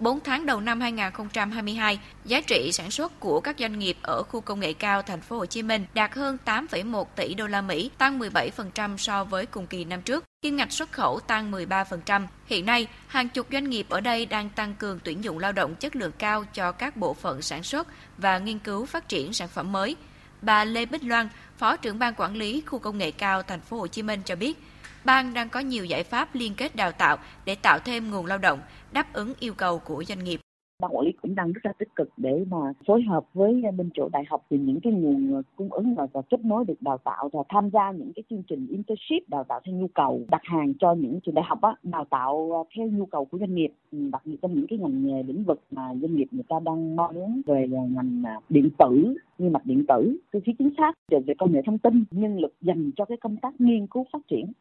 4 0.00 0.20
tháng 0.20 0.46
đầu 0.46 0.60
năm 0.60 0.80
2022, 0.80 1.98
giá 2.24 2.40
trị 2.40 2.70
sản 2.72 2.90
xuất 2.90 3.20
của 3.20 3.40
các 3.40 3.56
doanh 3.58 3.78
nghiệp 3.78 3.96
ở 4.02 4.22
khu 4.22 4.40
công 4.40 4.60
nghệ 4.60 4.72
cao 4.72 5.02
thành 5.02 5.20
phố 5.20 5.38
Hồ 5.38 5.46
Chí 5.46 5.62
Minh 5.62 5.86
đạt 5.94 6.14
hơn 6.14 6.38
8,1 6.44 7.04
tỷ 7.16 7.34
đô 7.34 7.46
la 7.46 7.60
Mỹ, 7.62 7.90
tăng 7.98 8.18
17% 8.18 8.96
so 8.96 9.24
với 9.24 9.46
cùng 9.46 9.66
kỳ 9.66 9.84
năm 9.84 10.02
trước. 10.02 10.24
Kim 10.42 10.56
ngạch 10.56 10.72
xuất 10.72 10.92
khẩu 10.92 11.20
tăng 11.20 11.52
13%. 11.52 12.26
Hiện 12.46 12.66
nay, 12.66 12.86
hàng 13.06 13.28
chục 13.28 13.46
doanh 13.52 13.70
nghiệp 13.70 13.86
ở 13.88 14.00
đây 14.00 14.26
đang 14.26 14.50
tăng 14.50 14.74
cường 14.74 14.98
tuyển 15.04 15.24
dụng 15.24 15.38
lao 15.38 15.52
động 15.52 15.74
chất 15.74 15.96
lượng 15.96 16.12
cao 16.18 16.44
cho 16.54 16.72
các 16.72 16.96
bộ 16.96 17.14
phận 17.14 17.42
sản 17.42 17.62
xuất 17.62 17.88
và 18.18 18.38
nghiên 18.38 18.58
cứu 18.58 18.86
phát 18.86 19.08
triển 19.08 19.32
sản 19.32 19.48
phẩm 19.48 19.72
mới. 19.72 19.96
Bà 20.42 20.64
Lê 20.64 20.86
Bích 20.86 21.04
Loan, 21.04 21.28
Phó 21.58 21.76
trưởng 21.76 21.98
ban 21.98 22.14
quản 22.16 22.36
lý 22.36 22.62
khu 22.66 22.78
công 22.78 22.98
nghệ 22.98 23.10
cao 23.10 23.42
thành 23.42 23.60
phố 23.60 23.78
Hồ 23.78 23.86
Chí 23.86 24.02
Minh 24.02 24.20
cho 24.24 24.36
biết, 24.36 24.58
Bang 25.06 25.34
đang 25.34 25.48
có 25.48 25.60
nhiều 25.60 25.84
giải 25.84 26.02
pháp 26.02 26.28
liên 26.32 26.52
kết 26.56 26.76
đào 26.76 26.92
tạo 26.92 27.16
để 27.44 27.56
tạo 27.62 27.78
thêm 27.84 28.10
nguồn 28.10 28.26
lao 28.26 28.38
động, 28.38 28.58
đáp 28.92 29.06
ứng 29.12 29.32
yêu 29.40 29.52
cầu 29.56 29.78
của 29.84 30.04
doanh 30.04 30.24
nghiệp. 30.24 30.40
Ban 30.82 30.96
quản 30.96 31.06
lý 31.06 31.12
cũng 31.22 31.34
đang 31.34 31.52
rất 31.52 31.60
là 31.66 31.72
tích 31.78 31.88
cực 31.96 32.08
để 32.16 32.44
mà 32.50 32.56
phối 32.86 33.02
hợp 33.02 33.24
với 33.34 33.62
bên 33.76 33.90
chỗ 33.94 34.08
đại 34.12 34.24
học 34.28 34.46
tìm 34.48 34.66
những 34.66 34.80
cái 34.80 34.92
nguồn 34.92 35.42
cung 35.56 35.72
ứng 35.72 35.94
và, 35.94 36.06
và 36.12 36.22
kết 36.30 36.44
nối 36.44 36.64
được 36.64 36.82
đào 36.82 36.98
tạo 36.98 37.28
và 37.32 37.42
tham 37.48 37.70
gia 37.70 37.90
những 37.90 38.12
cái 38.16 38.22
chương 38.30 38.42
trình 38.42 38.66
internship 38.70 39.28
đào 39.28 39.44
tạo 39.44 39.60
theo 39.64 39.74
nhu 39.74 39.86
cầu, 39.94 40.20
đặt 40.30 40.40
hàng 40.44 40.72
cho 40.80 40.94
những 40.94 41.20
trường 41.20 41.34
đại 41.34 41.44
học 41.48 41.60
á, 41.62 41.74
đào 41.82 42.04
tạo 42.10 42.66
theo 42.76 42.86
nhu 42.86 43.06
cầu 43.06 43.24
của 43.24 43.38
doanh 43.38 43.54
nghiệp, 43.54 43.70
ừ, 43.92 43.98
đặc 44.12 44.22
biệt 44.24 44.36
trong 44.42 44.54
những 44.54 44.66
cái 44.66 44.78
ngành 44.78 45.06
nghề 45.06 45.22
lĩnh 45.22 45.44
vực 45.44 45.60
mà 45.70 45.94
doanh 46.00 46.16
nghiệp 46.16 46.26
người 46.30 46.44
ta 46.48 46.56
đang 46.64 46.96
mong 46.96 47.14
muốn 47.14 47.42
về 47.46 47.66
ngành 47.68 48.22
à, 48.26 48.40
điện 48.48 48.68
tử 48.78 49.14
như 49.38 49.50
mặt 49.50 49.62
điện 49.64 49.84
tử, 49.88 50.16
cơ 50.32 50.40
khí 50.44 50.54
chính 50.58 50.70
xác, 50.76 50.92
về 51.10 51.34
công 51.38 51.52
nghệ 51.52 51.60
thông 51.66 51.78
tin, 51.78 52.04
nhân 52.10 52.38
lực 52.38 52.54
dành 52.60 52.90
cho 52.96 53.04
cái 53.04 53.18
công 53.20 53.36
tác 53.36 53.60
nghiên 53.60 53.86
cứu 53.86 54.06
phát 54.12 54.20
triển 54.28 54.52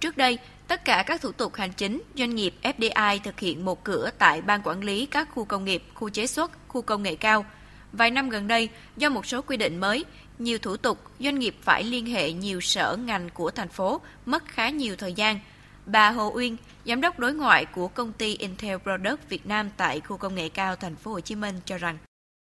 Trước 0.00 0.16
đây, 0.16 0.38
tất 0.68 0.84
cả 0.84 1.04
các 1.06 1.20
thủ 1.20 1.32
tục 1.32 1.54
hành 1.54 1.72
chính, 1.72 2.02
doanh 2.14 2.34
nghiệp 2.34 2.54
FDI 2.62 3.18
thực 3.24 3.40
hiện 3.40 3.64
một 3.64 3.84
cửa 3.84 4.10
tại 4.18 4.42
Ban 4.42 4.60
Quản 4.64 4.84
lý 4.84 5.06
các 5.06 5.28
khu 5.34 5.44
công 5.44 5.64
nghiệp, 5.64 5.82
khu 5.94 6.08
chế 6.08 6.26
xuất, 6.26 6.50
khu 6.68 6.82
công 6.82 7.02
nghệ 7.02 7.14
cao. 7.14 7.44
Vài 7.92 8.10
năm 8.10 8.28
gần 8.28 8.48
đây, 8.48 8.68
do 8.96 9.08
một 9.08 9.26
số 9.26 9.42
quy 9.42 9.56
định 9.56 9.78
mới, 9.78 10.04
nhiều 10.38 10.58
thủ 10.58 10.76
tục, 10.76 10.98
doanh 11.20 11.38
nghiệp 11.38 11.56
phải 11.62 11.84
liên 11.84 12.06
hệ 12.06 12.32
nhiều 12.32 12.60
sở 12.60 12.96
ngành 12.96 13.28
của 13.30 13.50
thành 13.50 13.68
phố, 13.68 14.00
mất 14.26 14.44
khá 14.46 14.70
nhiều 14.70 14.96
thời 14.96 15.12
gian. 15.12 15.40
Bà 15.86 16.10
Hồ 16.10 16.32
Uyên, 16.34 16.56
giám 16.84 17.00
đốc 17.00 17.18
đối 17.18 17.34
ngoại 17.34 17.64
của 17.64 17.88
công 17.88 18.12
ty 18.12 18.36
Intel 18.36 18.76
Product 18.76 19.28
Việt 19.28 19.46
Nam 19.46 19.70
tại 19.76 20.00
khu 20.00 20.16
công 20.16 20.34
nghệ 20.34 20.48
cao 20.48 20.76
thành 20.76 20.96
phố 20.96 21.10
Hồ 21.10 21.20
Chí 21.20 21.34
Minh 21.34 21.54
cho 21.64 21.78
rằng 21.78 21.98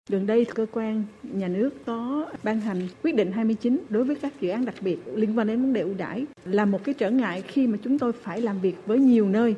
Gần 0.09 0.27
đây, 0.27 0.45
cơ 0.55 0.65
quan 0.71 1.03
nhà 1.23 1.47
nước 1.47 1.69
có 1.85 2.25
ban 2.43 2.61
hành 2.61 2.87
quyết 3.03 3.15
định 3.15 3.31
29 3.31 3.85
đối 3.89 4.03
với 4.03 4.15
các 4.15 4.41
dự 4.41 4.49
án 4.49 4.65
đặc 4.65 4.75
biệt 4.81 4.97
liên 5.15 5.37
quan 5.37 5.47
đến 5.47 5.61
vấn 5.61 5.73
đề 5.73 5.81
ưu 5.81 5.93
đãi 5.93 6.25
là 6.45 6.65
một 6.65 6.83
cái 6.83 6.95
trở 6.97 7.09
ngại 7.09 7.43
khi 7.47 7.67
mà 7.67 7.77
chúng 7.83 7.99
tôi 7.99 8.11
phải 8.23 8.41
làm 8.41 8.59
việc 8.61 8.75
với 8.85 8.99
nhiều 8.99 9.29
nơi. 9.29 9.55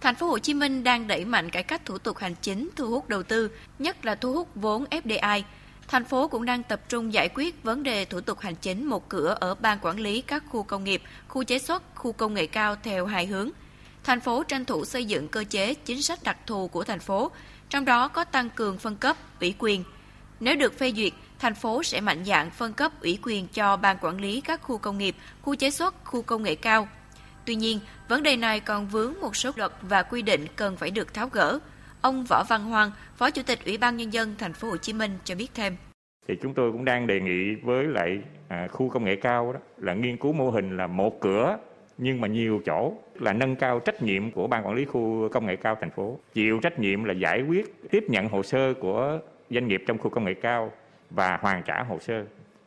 Thành 0.00 0.14
phố 0.14 0.26
Hồ 0.26 0.38
Chí 0.38 0.54
Minh 0.54 0.84
đang 0.84 1.06
đẩy 1.06 1.24
mạnh 1.24 1.50
cải 1.50 1.62
cách 1.62 1.84
thủ 1.84 1.98
tục 1.98 2.16
hành 2.16 2.34
chính 2.42 2.68
thu 2.76 2.90
hút 2.90 3.08
đầu 3.08 3.22
tư, 3.22 3.50
nhất 3.78 4.04
là 4.04 4.14
thu 4.14 4.32
hút 4.32 4.48
vốn 4.54 4.84
FDI. 4.90 5.42
Thành 5.88 6.04
phố 6.04 6.28
cũng 6.28 6.44
đang 6.44 6.62
tập 6.62 6.80
trung 6.88 7.12
giải 7.12 7.28
quyết 7.34 7.62
vấn 7.62 7.82
đề 7.82 8.04
thủ 8.04 8.20
tục 8.20 8.38
hành 8.38 8.54
chính 8.54 8.84
một 8.84 9.08
cửa 9.08 9.36
ở 9.40 9.54
ban 9.54 9.78
quản 9.82 10.00
lý 10.00 10.22
các 10.22 10.44
khu 10.48 10.62
công 10.62 10.84
nghiệp, 10.84 11.02
khu 11.28 11.44
chế 11.44 11.58
xuất, 11.58 11.82
khu 11.94 12.12
công 12.12 12.34
nghệ 12.34 12.46
cao 12.46 12.76
theo 12.82 13.06
hai 13.06 13.26
hướng. 13.26 13.50
Thành 14.04 14.20
phố 14.20 14.42
tranh 14.42 14.64
thủ 14.64 14.84
xây 14.84 15.04
dựng 15.04 15.28
cơ 15.28 15.44
chế 15.50 15.74
chính 15.74 16.02
sách 16.02 16.18
đặc 16.22 16.36
thù 16.46 16.68
của 16.68 16.84
thành 16.84 17.00
phố 17.00 17.30
trong 17.72 17.84
đó 17.84 18.08
có 18.08 18.24
tăng 18.24 18.50
cường 18.50 18.78
phân 18.78 18.96
cấp, 18.96 19.16
ủy 19.40 19.54
quyền. 19.58 19.84
Nếu 20.40 20.56
được 20.56 20.78
phê 20.78 20.92
duyệt, 20.92 21.12
thành 21.38 21.54
phố 21.54 21.82
sẽ 21.82 22.00
mạnh 22.00 22.24
dạn 22.24 22.50
phân 22.50 22.72
cấp 22.72 22.92
ủy 23.00 23.18
quyền 23.22 23.46
cho 23.52 23.76
ban 23.76 23.96
quản 24.00 24.20
lý 24.20 24.40
các 24.40 24.62
khu 24.62 24.78
công 24.78 24.98
nghiệp, 24.98 25.14
khu 25.42 25.54
chế 25.54 25.70
xuất, 25.70 25.94
khu 26.04 26.22
công 26.22 26.42
nghệ 26.42 26.54
cao. 26.54 26.88
Tuy 27.46 27.54
nhiên, 27.54 27.80
vấn 28.08 28.22
đề 28.22 28.36
này 28.36 28.60
còn 28.60 28.86
vướng 28.86 29.14
một 29.20 29.36
số 29.36 29.50
luật 29.56 29.72
và 29.82 30.02
quy 30.02 30.22
định 30.22 30.46
cần 30.56 30.76
phải 30.76 30.90
được 30.90 31.14
tháo 31.14 31.28
gỡ. 31.28 31.58
Ông 32.00 32.24
Võ 32.28 32.44
Văn 32.48 32.64
Hoàng, 32.64 32.90
Phó 33.16 33.30
Chủ 33.30 33.42
tịch 33.46 33.64
Ủy 33.64 33.78
ban 33.78 33.96
nhân 33.96 34.12
dân 34.12 34.34
thành 34.38 34.52
phố 34.52 34.70
Hồ 34.70 34.76
Chí 34.76 34.92
Minh 34.92 35.18
cho 35.24 35.34
biết 35.34 35.48
thêm. 35.54 35.76
Thì 36.28 36.34
chúng 36.42 36.54
tôi 36.54 36.72
cũng 36.72 36.84
đang 36.84 37.06
đề 37.06 37.20
nghị 37.20 37.54
với 37.62 37.84
lại 37.84 38.18
à, 38.48 38.68
khu 38.72 38.88
công 38.88 39.04
nghệ 39.04 39.16
cao 39.16 39.52
đó 39.52 39.60
là 39.76 39.94
nghiên 39.94 40.16
cứu 40.16 40.32
mô 40.32 40.50
hình 40.50 40.76
là 40.76 40.86
một 40.86 41.20
cửa 41.20 41.58
nhưng 41.98 42.20
mà 42.20 42.28
nhiều 42.28 42.60
chỗ 42.66 42.92
là 43.22 43.32
nâng 43.32 43.56
cao 43.56 43.80
trách 43.80 44.02
nhiệm 44.02 44.30
của 44.30 44.46
ban 44.46 44.66
quản 44.66 44.74
lý 44.74 44.84
khu 44.84 45.28
công 45.28 45.46
nghệ 45.46 45.56
cao 45.56 45.76
thành 45.80 45.90
phố. 45.90 46.18
Chịu 46.32 46.60
trách 46.62 46.78
nhiệm 46.78 47.04
là 47.04 47.14
giải 47.14 47.42
quyết 47.42 47.90
tiếp 47.90 48.04
nhận 48.08 48.28
hồ 48.28 48.42
sơ 48.42 48.74
của 48.74 49.18
doanh 49.50 49.68
nghiệp 49.68 49.82
trong 49.86 49.98
khu 49.98 50.10
công 50.10 50.24
nghệ 50.24 50.34
cao 50.34 50.72
và 51.10 51.38
hoàn 51.40 51.62
trả 51.62 51.82
hồ 51.82 51.98
sơ. 51.98 52.24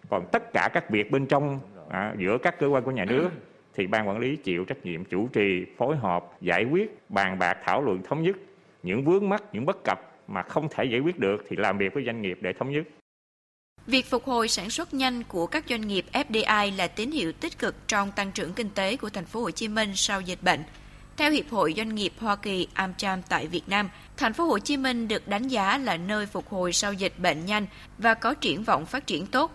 Còn 0.10 0.26
tất 0.32 0.54
cả 0.54 0.70
các 0.74 0.90
việc 0.90 1.12
bên 1.12 1.26
trong 1.26 1.60
à, 1.90 2.14
giữa 2.18 2.38
các 2.38 2.60
cơ 2.60 2.68
quan 2.68 2.84
của 2.84 2.92
nhà 2.92 3.06
nước 3.06 3.30
thì 3.76 3.88
ban 3.88 4.08
quản 4.08 4.20
lý 4.20 4.36
chịu 4.36 4.66
trách 4.66 4.86
nhiệm 4.86 5.04
chủ 5.04 5.28
trì 5.28 5.66
phối 5.78 5.96
hợp 5.96 6.26
giải 6.42 6.66
quyết 6.66 6.98
bàn 7.10 7.40
bạc 7.40 7.58
thảo 7.64 7.82
luận 7.82 8.04
thống 8.04 8.22
nhất. 8.22 8.36
Những 8.84 9.04
vướng 9.04 9.30
mắc 9.30 9.44
những 9.52 9.66
bất 9.66 9.84
cập 9.84 10.00
mà 10.28 10.44
không 10.44 10.68
thể 10.72 10.84
giải 10.86 11.00
quyết 11.00 11.20
được 11.20 11.46
thì 11.48 11.56
làm 11.56 11.78
việc 11.78 11.94
với 11.94 12.04
doanh 12.06 12.22
nghiệp 12.22 12.38
để 12.42 12.54
thống 12.54 12.72
nhất. 12.72 12.88
Việc 13.88 14.10
phục 14.10 14.25
hồi 14.25 14.48
sản 14.48 14.70
xuất 14.70 14.94
nhanh 14.94 15.24
của 15.24 15.48
các 15.48 15.65
doanh 15.70 15.88
nghiệp 15.88 16.06
FDI 16.13 16.75
là 16.75 16.88
tín 16.88 17.12
hiệu 17.12 17.32
tích 17.32 17.60
cực 17.60 17.75
trong 17.88 18.12
tăng 18.12 18.32
trưởng 18.32 18.54
kinh 18.54 18.70
tế 18.70 18.98
của 18.98 19.10
thành 19.10 19.25
phố 19.25 19.42
Hồ 19.42 19.51
Chí 19.51 19.68
Minh 19.68 19.92
sau 19.96 20.22
dịch 20.22 20.44
bệnh. 20.44 20.63
Theo 21.18 21.32
Hiệp 21.32 21.50
hội 21.51 21.74
Doanh 21.77 21.96
nghiệp 21.96 22.13
Hoa 22.20 22.36
Kỳ 22.36 22.68
AmCham 22.74 23.22
tại 23.30 23.48
Việt 23.48 23.70
Nam, 23.70 23.89
thành 24.18 24.34
phố 24.34 24.46
Hồ 24.46 24.60
Chí 24.60 24.77
Minh 24.77 25.08
được 25.08 25.27
đánh 25.27 25.48
giá 25.48 25.77
là 25.77 25.98
nơi 25.98 26.25
phục 26.25 26.50
hồi 26.50 26.74
sau 26.74 26.94
dịch 26.94 27.20
bệnh 27.20 27.46
nhanh 27.46 27.68
và 27.98 28.13
có 28.13 28.34
triển 28.34 28.63
vọng 28.63 28.86
phát 28.86 29.08
triển 29.08 29.25
tốt. 29.25 29.51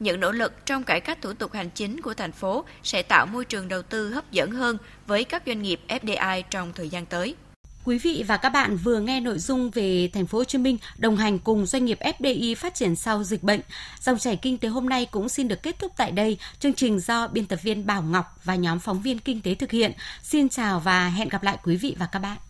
Những 0.00 0.20
nỗ 0.20 0.32
lực 0.32 0.66
trong 0.66 0.84
cải 0.84 1.00
cách 1.00 1.22
thủ 1.22 1.32
tục 1.32 1.52
hành 1.52 1.70
chính 1.70 2.00
của 2.00 2.14
thành 2.14 2.32
phố 2.32 2.64
sẽ 2.82 3.02
tạo 3.02 3.26
môi 3.26 3.44
trường 3.44 3.68
đầu 3.68 3.82
tư 3.82 4.10
hấp 4.10 4.32
dẫn 4.32 4.50
hơn 4.50 4.78
với 5.06 5.24
các 5.24 5.42
doanh 5.46 5.62
nghiệp 5.62 5.80
FDI 5.88 6.42
trong 6.50 6.72
thời 6.72 6.88
gian 6.88 7.06
tới. 7.06 7.34
Quý 7.84 7.98
vị 7.98 8.24
và 8.26 8.36
các 8.36 8.48
bạn 8.48 8.76
vừa 8.76 9.00
nghe 9.00 9.20
nội 9.20 9.38
dung 9.38 9.70
về 9.70 10.10
thành 10.12 10.26
phố 10.26 10.38
Hồ 10.38 10.44
Chí 10.44 10.58
Minh 10.58 10.78
đồng 10.98 11.16
hành 11.16 11.38
cùng 11.38 11.66
doanh 11.66 11.84
nghiệp 11.84 11.98
FDI 12.00 12.54
phát 12.54 12.74
triển 12.74 12.96
sau 12.96 13.24
dịch 13.24 13.42
bệnh. 13.42 13.60
Dòng 14.00 14.18
chảy 14.18 14.36
kinh 14.36 14.58
tế 14.58 14.68
hôm 14.68 14.88
nay 14.88 15.06
cũng 15.06 15.28
xin 15.28 15.48
được 15.48 15.62
kết 15.62 15.78
thúc 15.78 15.92
tại 15.96 16.10
đây. 16.10 16.38
Chương 16.60 16.74
trình 16.74 17.00
do 17.00 17.28
biên 17.28 17.46
tập 17.46 17.58
viên 17.62 17.86
Bảo 17.86 18.02
Ngọc 18.02 18.40
và 18.44 18.54
nhóm 18.54 18.78
phóng 18.78 19.02
viên 19.02 19.18
kinh 19.18 19.40
tế 19.40 19.54
thực 19.54 19.70
hiện. 19.70 19.92
Xin 20.22 20.48
chào 20.48 20.80
và 20.80 21.08
hẹn 21.08 21.28
gặp 21.28 21.42
lại 21.42 21.58
quý 21.64 21.76
vị 21.76 21.96
và 21.98 22.06
các 22.06 22.18
bạn. 22.18 22.38